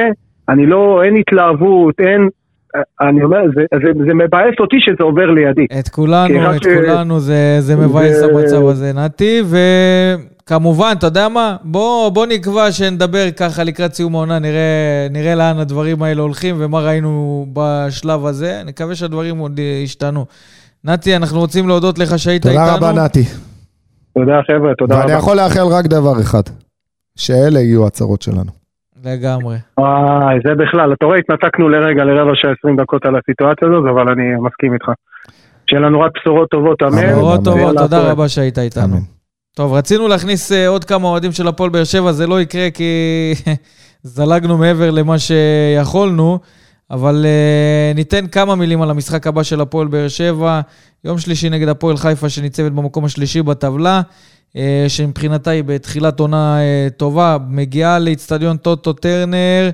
[0.50, 2.30] אני לא, אין התלהבות, אין,
[3.02, 5.66] אני אומר, זה, זה, זה מבאס אותי שזה עובר לידי.
[5.80, 9.42] את כולנו, את ש- כולנו, זה, זה מבאס זה- המצב הזה, נתי,
[10.44, 11.56] וכמובן, אתה יודע מה?
[11.64, 16.80] בוא, בוא נקבע שנדבר ככה לקראת סיום העונה, נראה, נראה לאן הדברים האלה הולכים ומה
[16.80, 18.62] ראינו בשלב הזה.
[18.66, 20.26] נקווה שהדברים עוד ישתנו.
[20.84, 22.60] נתי, אנחנו רוצים להודות לך שהיית איתנו.
[22.66, 23.24] תודה רבה נתי.
[24.14, 25.20] תודה חבר'ה, תודה ואני רבה.
[25.20, 26.42] יכול לאחל רק דבר אחד,
[27.16, 28.57] שאלה יהיו הצרות שלנו.
[29.08, 29.58] לגמרי.
[29.78, 34.12] וואי, זה בכלל, אתה רואה, התנתקנו לרגע, לרבע שעה 20 דקות על הסיטואציה הזאת, אבל
[34.12, 34.92] אני מסכים איתך.
[35.70, 36.92] שיהיה לנו רק בשורות טובות, אמן.
[36.92, 37.44] בשורות.
[37.44, 38.12] טובות, תודה.
[38.12, 38.98] רבה שהיית איתנו.
[39.56, 42.84] טוב, רצינו להכניס אה, עוד כמה אוהדים של הפועל באר שבע, זה לא יקרה כי
[44.16, 46.40] זלגנו מעבר למה שיכולנו,
[46.92, 50.62] אבל אה, ניתן כמה מילים על המשחק הבא של הפועל באר שבע.
[51.04, 54.02] יום שלישי נגד הפועל חיפה שניצבת במקום השלישי בטבלה,
[54.56, 59.70] אה, שמבחינתה היא בתחילת עונה אה, טובה, מגיעה לאיצטדיון טוטו טרנר.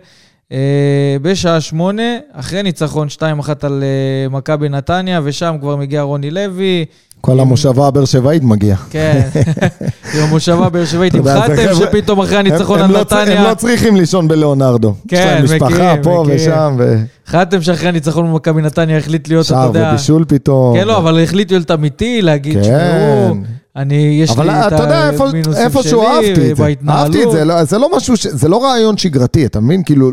[0.51, 3.21] אה, בשעה שמונה, אחרי ניצחון 2-1
[3.61, 6.85] על אה, מכבי נתניה, ושם כבר מגיע רוני לוי,
[7.25, 8.75] כל המושבה הבאר שבעית מגיע.
[8.89, 9.21] כן,
[10.13, 13.55] עם המושבה באר שבעית, עם חתם שפתאום אחרי הניצחון על לא צר- הם נתניה, לא
[13.55, 14.93] צריכים לישון בלאונרדו.
[15.07, 16.41] כן, יש להם משפחה מכירים, פה מכירים.
[16.51, 20.77] ושם, ו- חתם שאחרי הניצחון במכבי נתניה החליט להיות, אתה שער יודע, ובישול פתאום.
[20.77, 22.61] כן, לא, אבל החליט להיות אמיתי, להגיד, כן.
[22.61, 23.35] תשמעו,
[23.75, 26.63] אני, יש אבל לי את אתה יודע, איפה- המינוסים איפשהו אהבתי את שלי, זה.
[26.63, 27.31] אהבתי את בהתנהלות.
[27.31, 29.83] זה, לא- זה לא משהו, זה לא רעיון שגרתי, אתה מבין?
[29.83, 30.11] כאילו,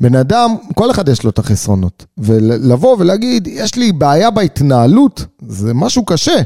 [0.00, 2.04] בן אדם, כל אחד יש לו את החסרונות.
[2.18, 6.36] ולבוא ולהגיד, יש לי בעיה בהתנהלות, זה משהו קשה.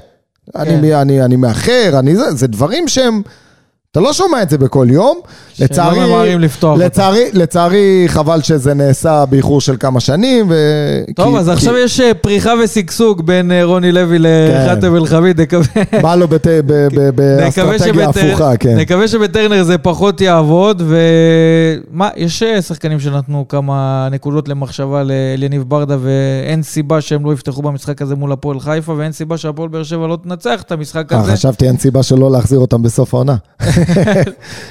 [0.57, 3.23] אני, אני, אני מאחר, אני זה, זה דברים שהם...
[3.91, 5.21] אתה לא שומע את זה בכל יום.
[5.61, 6.85] לצערי, ממהרים לפתוח אותם.
[6.87, 10.47] לצערי, לצערי, חבל שזה נעשה באיחור של כמה שנים.
[10.51, 10.55] ו...
[11.17, 15.41] טוב, כי- אז כי עכשיו יש אה, פריחה ושגשוג בין אה, רוני לוי לחתם אל-חמיד,
[15.41, 15.65] נקווה.
[16.03, 16.47] בא לו בת...
[16.47, 16.63] ב...
[17.15, 17.21] ב...
[17.47, 18.77] נקווה באסטרטגיה הפוכה, כן.
[18.77, 25.97] נקווה שבטרנר זה פחות יעבוד, ומה, יש אה, שחקנים שנתנו כמה נקודות למחשבה לאליניב ברדה,
[26.01, 30.07] ואין סיבה שהם לא יפתחו במשחק הזה מול הפועל חיפה, ואין סיבה שהפועל באר שבע
[30.07, 31.33] לא תנצח את המשחק הזה.
[31.33, 33.35] חשבתי אין סיבה שלא להחזיר אותם בסוף העונה.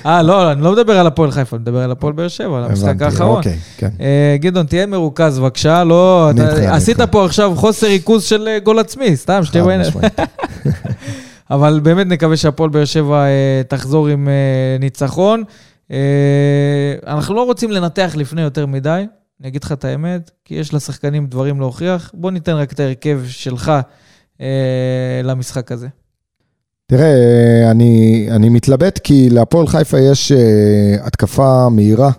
[0.06, 2.64] אה, לא, אני לא מדבר על הפועל חיפה, אני מדבר על הפועל באר שבע, על
[2.64, 3.38] המשחק האחרון.
[3.38, 3.90] אוקיי, כן.
[4.00, 6.32] אה, גדעון, תהיה מרוכז בבקשה, לא...
[6.68, 7.02] עשית.
[7.02, 9.78] פה עכשיו חוסר ריכוז של אה, גול עצמי, סתם, שתהיה.
[9.78, 10.14] משמעית.
[11.52, 14.28] אבל באמת נקווה שהפועל באר שבע אה, תחזור עם
[14.80, 15.44] ניצחון.
[17.08, 19.06] אנחנו לא רוצים לנתח לפני יותר מדי,
[19.42, 22.12] אני אגיד לך את האמת, כי יש לשחקנים דברים להוכיח.
[22.14, 23.72] בוא ניתן רק את ההרכב שלך
[25.24, 25.88] למשחק הזה.
[26.88, 32.12] תראה, אני, אני מתלבט כי להפועל חיפה יש uh, התקפה מהירה,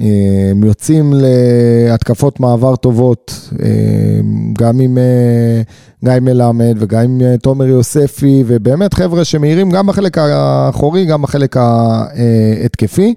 [0.00, 4.20] אה, הם יוצאים להתקפות מעבר טובות, אה,
[4.52, 5.62] גם עם אה,
[6.04, 13.14] גיא מלמד וגם עם תומר יוספי, ובאמת חבר'ה שמאירים גם בחלק האחורי, גם בחלק ההתקפי.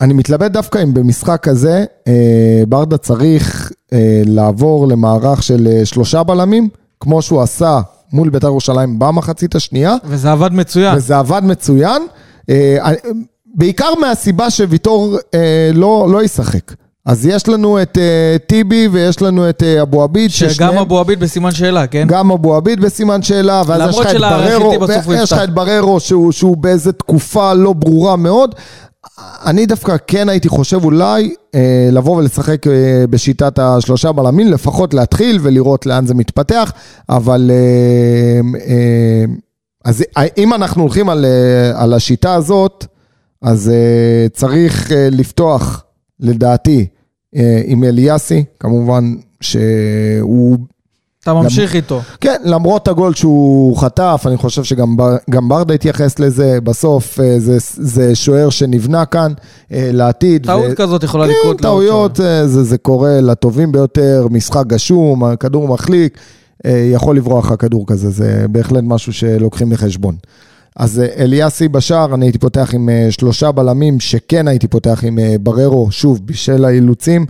[0.00, 1.84] אני מתלבט דווקא אם במשחק כזה,
[2.68, 3.72] ברדה צריך
[4.24, 6.68] לעבור למערך של שלושה בלמים,
[7.00, 7.80] כמו שהוא עשה
[8.12, 9.94] מול בית"ר ירושלים במחצית השנייה.
[10.04, 10.96] וזה עבד מצוין.
[10.96, 12.02] וזה עבד מצוין.
[13.54, 16.72] בעיקר מהסיבה שוויטור אה, לא, לא ישחק.
[17.08, 20.30] אז יש לנו את uh, טיבי ויש לנו את uh, אבו עביד.
[20.30, 20.78] שגם ששניהם...
[20.78, 22.04] אבו עביד בסימן שאלה, כן?
[22.08, 26.32] גם אבו עביד בסימן שאלה, ואז יש לך את בררו, יש לך את בררו שהוא,
[26.32, 28.54] שהוא באיזה תקופה לא ברורה מאוד.
[29.46, 35.38] אני דווקא כן הייתי חושב אולי אה, לבוא ולשחק אה, בשיטת השלושה בלמים, לפחות להתחיל
[35.42, 36.72] ולראות לאן זה מתפתח,
[37.08, 39.24] אבל אה, אה,
[39.84, 40.04] אז
[40.38, 42.86] אם אנחנו הולכים על, אה, על השיטה הזאת,
[43.42, 45.84] אז uh, צריך uh, לפתוח,
[46.20, 46.86] לדעתי,
[47.34, 50.58] uh, עם אליאסי, כמובן שהוא...
[51.22, 51.76] אתה ממשיך למ...
[51.76, 52.00] איתו.
[52.20, 54.96] כן, למרות הגול שהוא חטף, אני חושב שגם
[55.48, 60.46] ברדה התייחס לזה, בסוף uh, זה, זה שוער שנבנה כאן uh, לעתיד.
[60.46, 60.76] טעות ו...
[60.76, 61.56] כזאת יכולה כן, לקרות.
[61.56, 66.18] כן, טעויות, uh, זה, זה קורה לטובים ביותר, משחק גשום, הכדור מחליק,
[66.64, 70.16] יכול לברוח הכדור כזה, זה בהחלט משהו שלוקחים בחשבון.
[70.78, 75.18] אז אה, אליאסי בשער, אני הייתי פותח עם אה, שלושה בלמים, שכן הייתי פותח עם
[75.18, 77.26] אה, בררו, שוב, בשל האילוצים,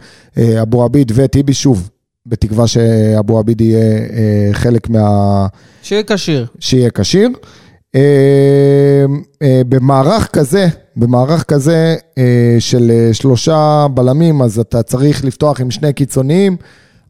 [0.63, 1.89] אבו עביד וטיבי, שוב,
[2.29, 4.09] בתקווה שאבו עביד יהיה
[4.53, 5.47] חלק מה...
[5.83, 6.47] שיהיה כשיר.
[6.61, 7.29] שיהיה כשיר.
[9.69, 10.67] במערך כזה,
[10.97, 11.97] במערך כזה
[12.59, 16.57] של שלושה בלמים, אז אתה צריך לפתוח עם שני קיצוניים.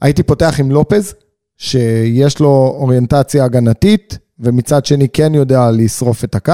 [0.01, 1.15] הייתי פותח עם לופז,
[1.57, 6.53] שיש לו אוריינטציה הגנתית, ומצד שני כן יודע לשרוף את הקו.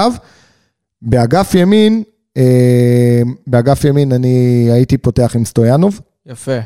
[1.03, 2.03] באגף ימין,
[2.37, 6.01] אה, באגף ימין אני הייתי פותח עם סטויאנוב.
[6.27, 6.59] יפה.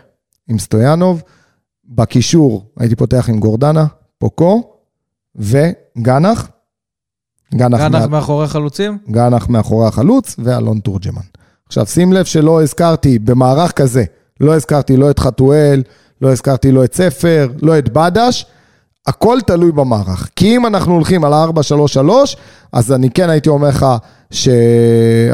[0.49, 1.23] עם סטויאנוב.
[1.89, 3.87] בקישור הייתי פותח עם גורדנה,
[4.19, 4.73] פוקו
[5.37, 6.49] וגנח.
[7.55, 8.07] גנח, גנח מה...
[8.07, 8.99] מאחורי החלוצים?
[9.11, 11.23] גנח מאחורי החלוץ ואלון תורג'מן.
[11.67, 14.05] עכשיו שים לב שלא הזכרתי במערך כזה,
[14.41, 15.83] לא הזכרתי לא את חתואל,
[16.23, 18.47] לא הזכרתי לא את ספר, לא את בדש,
[19.07, 20.29] הכל תלוי במערך.
[20.37, 22.11] כי אם אנחנו הולכים על ה-4-3-3,
[22.73, 23.87] אז אני כן הייתי אומר לך
[24.31, 24.49] ש...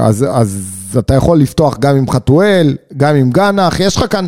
[0.01, 4.27] אז, אז אתה יכול לפתוח גם עם חתואל, גם עם גנח, יש לך כאן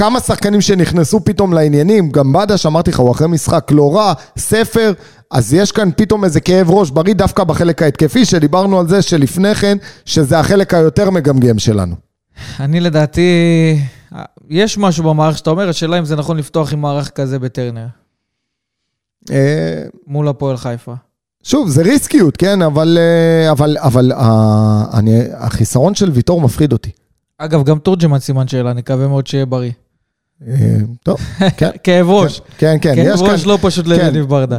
[0.00, 4.92] כמה שחקנים שנכנסו פתאום לעניינים, גם בדש, אמרתי לך, הוא אחרי משחק לא רע, ספר,
[5.30, 9.54] אז יש כאן פתאום איזה כאב ראש בריא דווקא בחלק ההתקפי, שדיברנו על זה שלפני
[9.54, 11.94] כן, שזה החלק היותר מגמגם שלנו.
[12.60, 13.20] אני לדעתי,
[14.50, 17.86] יש משהו במערך שאתה אומר, השאלה אם זה נכון לפתוח עם מערך כזה בטרנר.
[19.30, 20.94] אה, מול הפועל חיפה.
[21.42, 22.62] שוב, זה ריסקיות, כן?
[22.62, 26.90] אבל, אה, אבל, אבל אה, אני, החיסרון של ויטור מפחיד אותי.
[27.38, 29.70] אגב, גם תורג'מן סימן שאלה, אני מקווה מאוד שיהיה בריא.
[31.02, 31.18] טוב,
[31.56, 31.70] כן.
[31.82, 32.40] כאב ראש.
[32.58, 32.94] כן, כן.
[32.94, 33.90] כאב ראש לא פשוט כן.
[33.92, 34.58] לניב ברדה.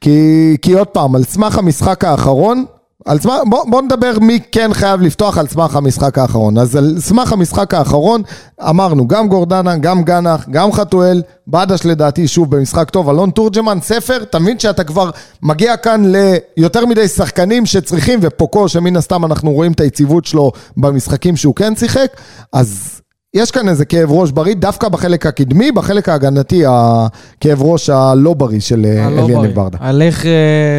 [0.00, 2.64] כי, כי עוד פעם, על סמך המשחק האחרון,
[3.06, 6.58] על סמך, בוא, בוא נדבר מי כן חייב לפתוח על סמך המשחק האחרון.
[6.58, 8.22] אז על סמך המשחק האחרון,
[8.68, 14.22] אמרנו, גם גורדנה, גם גנח, גם חתואל, בדש לדעתי, שוב במשחק טוב, אלון תורג'מן, ספר,
[14.22, 15.10] אתה מבין שאתה כבר
[15.42, 16.12] מגיע כאן
[16.56, 21.76] ליותר מדי שחקנים שצריכים, ופוקו, שמן הסתם אנחנו רואים את היציבות שלו במשחקים שהוא כן
[21.76, 22.16] שיחק,
[22.52, 22.99] אז
[23.34, 28.60] יש כאן איזה כאב ראש בריא, דווקא בחלק הקדמי, בחלק ההגנתי, הכאב ראש הלא בריא
[28.60, 29.78] של אה, אליאן ברדה.
[29.80, 30.26] על איך uh,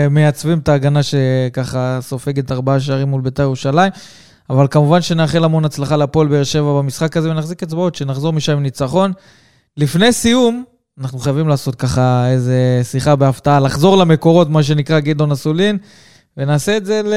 [0.09, 3.91] מייצבים את ההגנה שככה סופגת ארבעה שערים מול בית"ר ירושלים.
[4.49, 8.63] אבל כמובן שנאחל המון הצלחה להפועל באר שבע במשחק הזה ונחזיק אצבעות, שנחזור משם עם
[8.63, 9.11] ניצחון.
[9.77, 10.63] לפני סיום,
[10.99, 15.77] אנחנו חייבים לעשות ככה איזה שיחה בהפתעה, לחזור למקורות, מה שנקרא גדעון אסולין,
[16.37, 17.13] ונעשה את זה ל...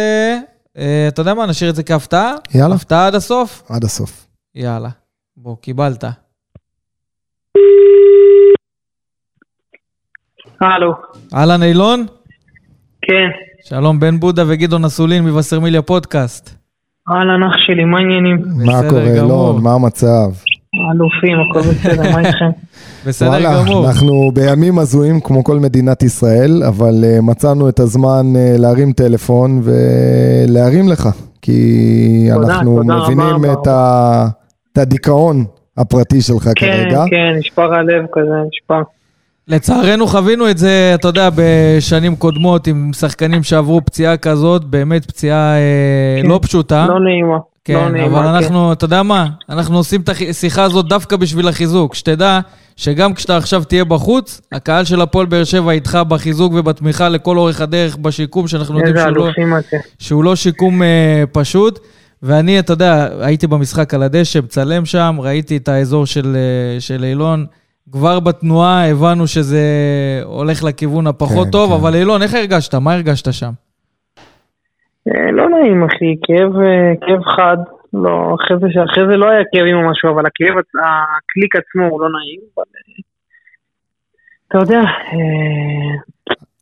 [0.76, 2.34] Uh, אתה יודע מה, נשאיר את זה כהפתעה?
[2.54, 2.74] יאללה.
[2.74, 3.62] הפתעה עד הסוף?
[3.68, 4.26] עד הסוף.
[4.54, 5.03] יאללה.
[5.36, 6.04] בוא, קיבלת.
[10.60, 10.92] הלו.
[11.34, 12.06] אהלן אילון?
[13.02, 13.28] כן.
[13.64, 16.50] שלום, בן בודה וגדעון אסולין מבשרמיליה פודקאסט.
[17.10, 18.36] אהלן אח שלי, מה העניינים?
[18.66, 19.62] מה קורה, אילון?
[19.62, 20.30] מה המצב?
[20.92, 22.50] אלופים, הכל בסדר, מה איתכם?
[23.06, 23.86] בסדר וואלה, גמור.
[23.86, 29.62] אנחנו בימים הזויים כמו כל מדינת ישראל, אבל uh, מצאנו את הזמן uh, להרים טלפון
[29.64, 31.08] ולהרים לך,
[31.42, 34.43] כי תודה, אנחנו תודה מבינים רבה, את ה...
[34.74, 35.44] את הדיכאון
[35.76, 37.04] הפרטי שלך כן, כרגע.
[37.10, 38.82] כן, כן, נשבר הלב כזה, נשבר.
[39.48, 45.56] לצערנו חווינו את זה, אתה יודע, בשנים קודמות עם שחקנים שעברו פציעה כזאת, באמת פציעה
[45.56, 46.86] אה, כן, לא פשוטה.
[46.88, 47.38] לא נעימה.
[47.64, 48.72] כן, לא נעימה, אבל אנחנו, כן.
[48.72, 51.94] אתה יודע מה, אנחנו עושים את השיחה הזאת דווקא בשביל החיזוק.
[51.94, 52.40] שתדע
[52.76, 57.60] שגם כשאתה עכשיו תהיה בחוץ, הקהל של הפועל באר שבע איתך בחיזוק ובתמיכה לכל אורך
[57.60, 59.30] הדרך בשיקום, שאנחנו יודעים שהוא לא,
[59.98, 61.80] שהוא לא שיקום אה, פשוט.
[62.26, 67.04] ואני, אתה יודע, הייתי במשחק על הדשא, מצלם שם, ראיתי את האזור של, אה, של
[67.04, 67.46] אילון.
[67.92, 69.62] כבר בתנועה הבנו שזה
[70.24, 71.76] הולך לכיוון הפחות כן, טוב, כן.
[71.76, 72.74] אבל אילון, איך הרגשת?
[72.74, 73.50] מה הרגשת שם?
[75.08, 77.56] אה, לא נעים, אחי, כאב, אה, כאב חד.
[77.92, 82.00] לא, אחרי זה, אחרי זה לא היה כאבים או משהו, אבל הכאב, הקליק עצמו הוא
[82.00, 82.64] לא נעים, אבל...
[84.48, 84.80] אתה יודע,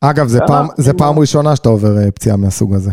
[0.01, 2.91] אגב, זה פעם- זה כאילו- פעם ראשונה שאתה עובר פציעה מהסוג הזה.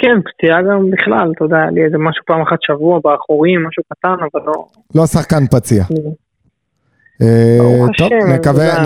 [0.00, 3.82] כן, פציעה גם בכלל, אתה יודע, היה לי איזה משהו פעם אחת שבוע באחורים, משהו
[3.92, 4.66] קטן, אבל לא...
[4.94, 5.84] לא שחקן פציע.
[5.90, 6.10] לא.
[7.22, 8.12] אה, טוב,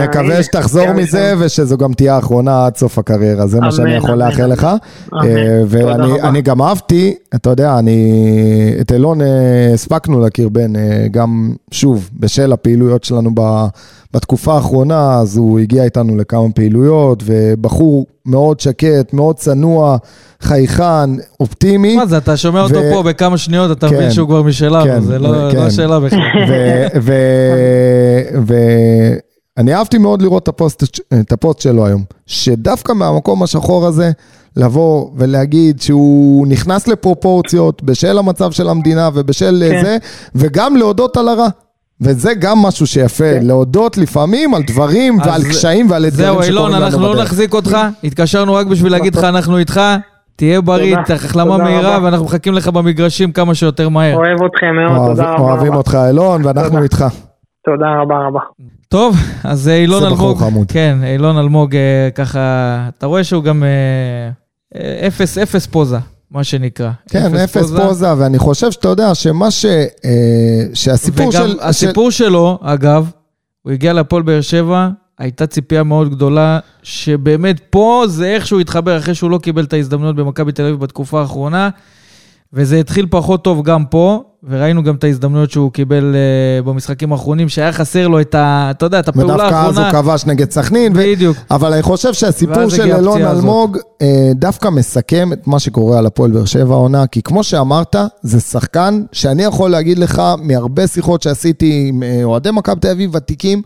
[0.03, 1.35] נקווה שתחזור מזה.
[1.39, 4.47] ושזו גם תהיה האחרונה עד סוף הקריירה, זה מה שאני יכול לאחל.
[4.47, 4.67] לך.
[5.15, 12.11] אה, ואני גם אהבתי, אתה יודע, אני, את אילון אה, הספקנו להכיר אה, גם שוב,
[12.21, 13.31] בשל הפעילויות שלנו
[14.15, 19.97] בתקופה האחרונה, אז הוא הגיע איתנו לכמה פעילויות, ובחור מאוד שקט, מאוד צנוע,
[20.41, 21.11] חייכן,
[21.41, 21.97] אופטימי.
[21.97, 24.85] מה זה, אתה שומע אותו ו- פה בכמה שניות, אתה כן, מבין שהוא כבר משלנו,
[24.85, 25.57] כן, זה לא כן.
[25.57, 26.19] לא שאלה בכלל.
[29.57, 30.85] ואני אהבתי מאוד לראות את הפוסט,
[31.21, 34.11] את הפוסט שלו היום, שדווקא מהמקום השחור הזה,
[34.57, 39.85] לבוא ולהגיד שהוא נכנס לפרופורציות בשל המצב של המדינה ובשל כן.
[39.85, 39.97] זה,
[40.35, 41.49] וגם להודות על הרע.
[42.01, 46.73] וזה גם משהו שיפה, להודות לפעמים על דברים ועל קשיים ועל אתגרים זהו, שקורים אילון,
[46.73, 47.25] לנו אנחנו לא בדרך.
[47.25, 49.81] נחזיק אותך, התקשרנו רק בשביל להגיד לך, אנחנו איתך,
[50.37, 52.05] תהיה בריא, החלמה תודה מהירה, רבה.
[52.05, 54.15] ואנחנו מחכים לך במגרשים כמה שיותר מהר.
[54.17, 55.43] אוהב אתכם מאוד, אוהב- תודה רבה.
[55.43, 55.77] אוהבים רבה.
[55.77, 56.83] אותך אילון, ואנחנו תודה.
[56.83, 57.05] איתך.
[57.65, 58.41] תודה רבה רבה.
[58.89, 60.67] טוב, אז אה, אילון זה אלמוג, חמוד.
[60.73, 62.41] כן, אילון אלמוג אה, ככה,
[62.99, 65.99] אתה רואה שהוא גם אה, אפס, אפס פוזה,
[66.35, 66.91] מה שנקרא.
[67.09, 69.65] כן, אפס פוזה, ואני חושב שאתה יודע שמה ש...
[70.05, 71.59] אה, שהסיפור וגם של...
[71.61, 73.11] הסיפור שלו, אגב,
[73.63, 78.99] הוא הגיע להפועל באר שבע, הייתה ציפייה מאוד גדולה, שבאמת פה זה איך שהוא התחבר
[78.99, 81.69] אחרי שהוא לא קיבל את ההזדמנויות במכבי תל אביב בתקופה האחרונה,
[82.53, 87.49] וזה התחיל פחות טוב גם פה, וראינו גם את ההזדמנויות שהוא קיבל uh, במשחקים האחרונים,
[87.49, 88.69] שהיה חסר לו את ה...
[88.71, 90.03] אתה יודע, את הפעולה ודווקא אז הוא האחרונה.
[90.03, 90.97] כבש נגד סכנין, ו...
[90.97, 91.37] בדיוק.
[91.51, 93.17] אבל אני חושב שהסיפור של הזאת.
[93.17, 97.97] אלמוג אה, דווקא מסכם את מה שקורה על הפועל באר שבע העונה, כי כמו שאמרת,
[98.23, 103.15] זה שחקן שאני יכול להגיד לך מהרבה שיחות שעשיתי עם אה, אוהדי מכבי תל אביב
[103.15, 103.63] ותיקים,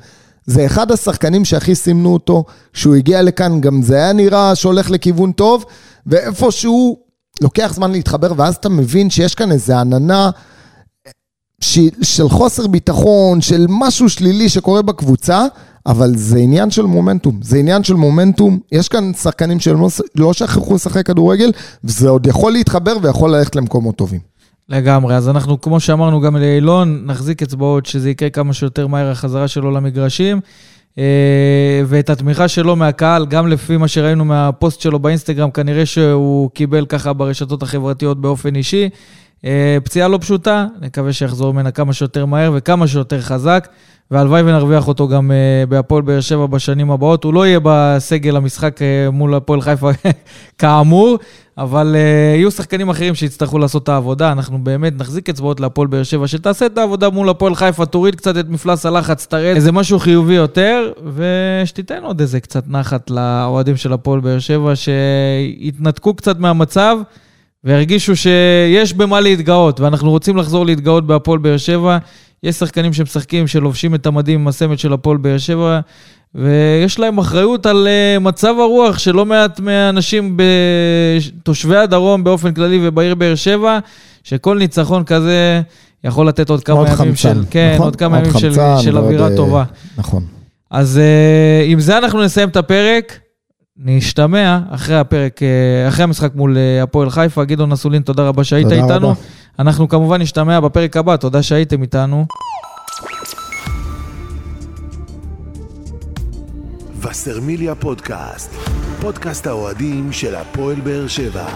[0.46, 5.32] זה אחד השחקנים שהכי סימנו אותו, כשהוא הגיע לכאן גם זה היה נראה שהולך לכיוון
[5.32, 5.64] טוב,
[6.06, 7.07] ואיפשהו
[7.40, 10.30] לוקח זמן להתחבר, ואז אתה מבין שיש כאן איזו עננה
[11.60, 15.46] ש- של חוסר ביטחון, של משהו שלילי שקורה בקבוצה,
[15.86, 17.40] אבל זה עניין של מומנטום.
[17.42, 18.58] זה עניין של מומנטום.
[18.72, 21.52] יש כאן שחקנים שלא לא שכחו לשחק כדורגל,
[21.84, 24.20] וזה עוד יכול להתחבר ויכול ללכת למקומות טובים.
[24.68, 29.48] לגמרי, אז אנחנו, כמו שאמרנו גם לאילון, נחזיק אצבעות שזה יקרה כמה שיותר מהר החזרה
[29.48, 30.40] שלו למגרשים.
[30.98, 36.86] אה, ואת התמיכה שלו מהקהל, גם לפי מה שראינו מהפוסט שלו באינסטגרם, כנראה שהוא קיבל
[36.86, 38.88] ככה ברשתות החברתיות באופן אישי.
[39.44, 43.68] אה, פציעה לא פשוטה, נקווה שיחזור ממנה כמה שיותר מהר וכמה שיותר חזק,
[44.10, 47.24] והלוואי ונרוויח אותו גם אה, בהפועל באר שבע בשנים הבאות.
[47.24, 48.80] הוא לא יהיה בסגל המשחק
[49.12, 49.90] מול הפועל חיפה
[50.58, 51.18] כאמור,
[51.58, 54.32] אבל אה, יהיו שחקנים אחרים שיצטרכו לעשות את העבודה.
[54.32, 58.36] אנחנו באמת נחזיק אצבעות להפועל באר שבע, שתעשה את העבודה מול הפועל חיפה, תוריד קצת
[58.36, 63.92] את מפלס הלחץ, תראה איזה משהו חיובי יותר, ושתיתן עוד איזה קצת נחת לאוהדים של
[63.92, 66.98] הפועל באר שבע, שיתנתקו קצת מהמצב.
[67.64, 71.98] והרגישו שיש במה להתגאות, ואנחנו רוצים לחזור להתגאות בהפועל באר שבע.
[72.42, 75.80] יש שחקנים שמשחקים, שלובשים את המדים עם הסמל של הפועל באר שבע,
[76.34, 80.36] ויש להם אחריות על uh, מצב הרוח של לא מעט מהאנשים,
[81.42, 83.78] תושבי הדרום באופן כללי ובעיר באר שבע,
[84.24, 85.60] שכל ניצחון כזה
[86.04, 87.86] יכול לתת עוד כמה עוד ימים חמצן, של, כן, נכון?
[87.86, 89.64] עוד כמה עוד ימים של, חמצן של ועוד, אווירה אה, טובה.
[89.98, 90.24] נכון.
[90.70, 93.18] אז uh, עם זה אנחנו נסיים את הפרק.
[93.84, 97.44] נשתמע אחרי הפרק, אה, אחרי המשחק מול אה, הפועל חיפה.
[97.44, 99.08] גדעון אסולין, תודה רבה שהיית תודה איתנו.
[99.08, 99.20] רבה.
[99.58, 102.26] אנחנו כמובן נשתמע בפרק הבא, תודה שהייתם איתנו.
[107.02, 108.50] וסרמיליה פודקאסט,
[109.00, 111.48] פודקאסט האוהדים של הפועל באר שבע.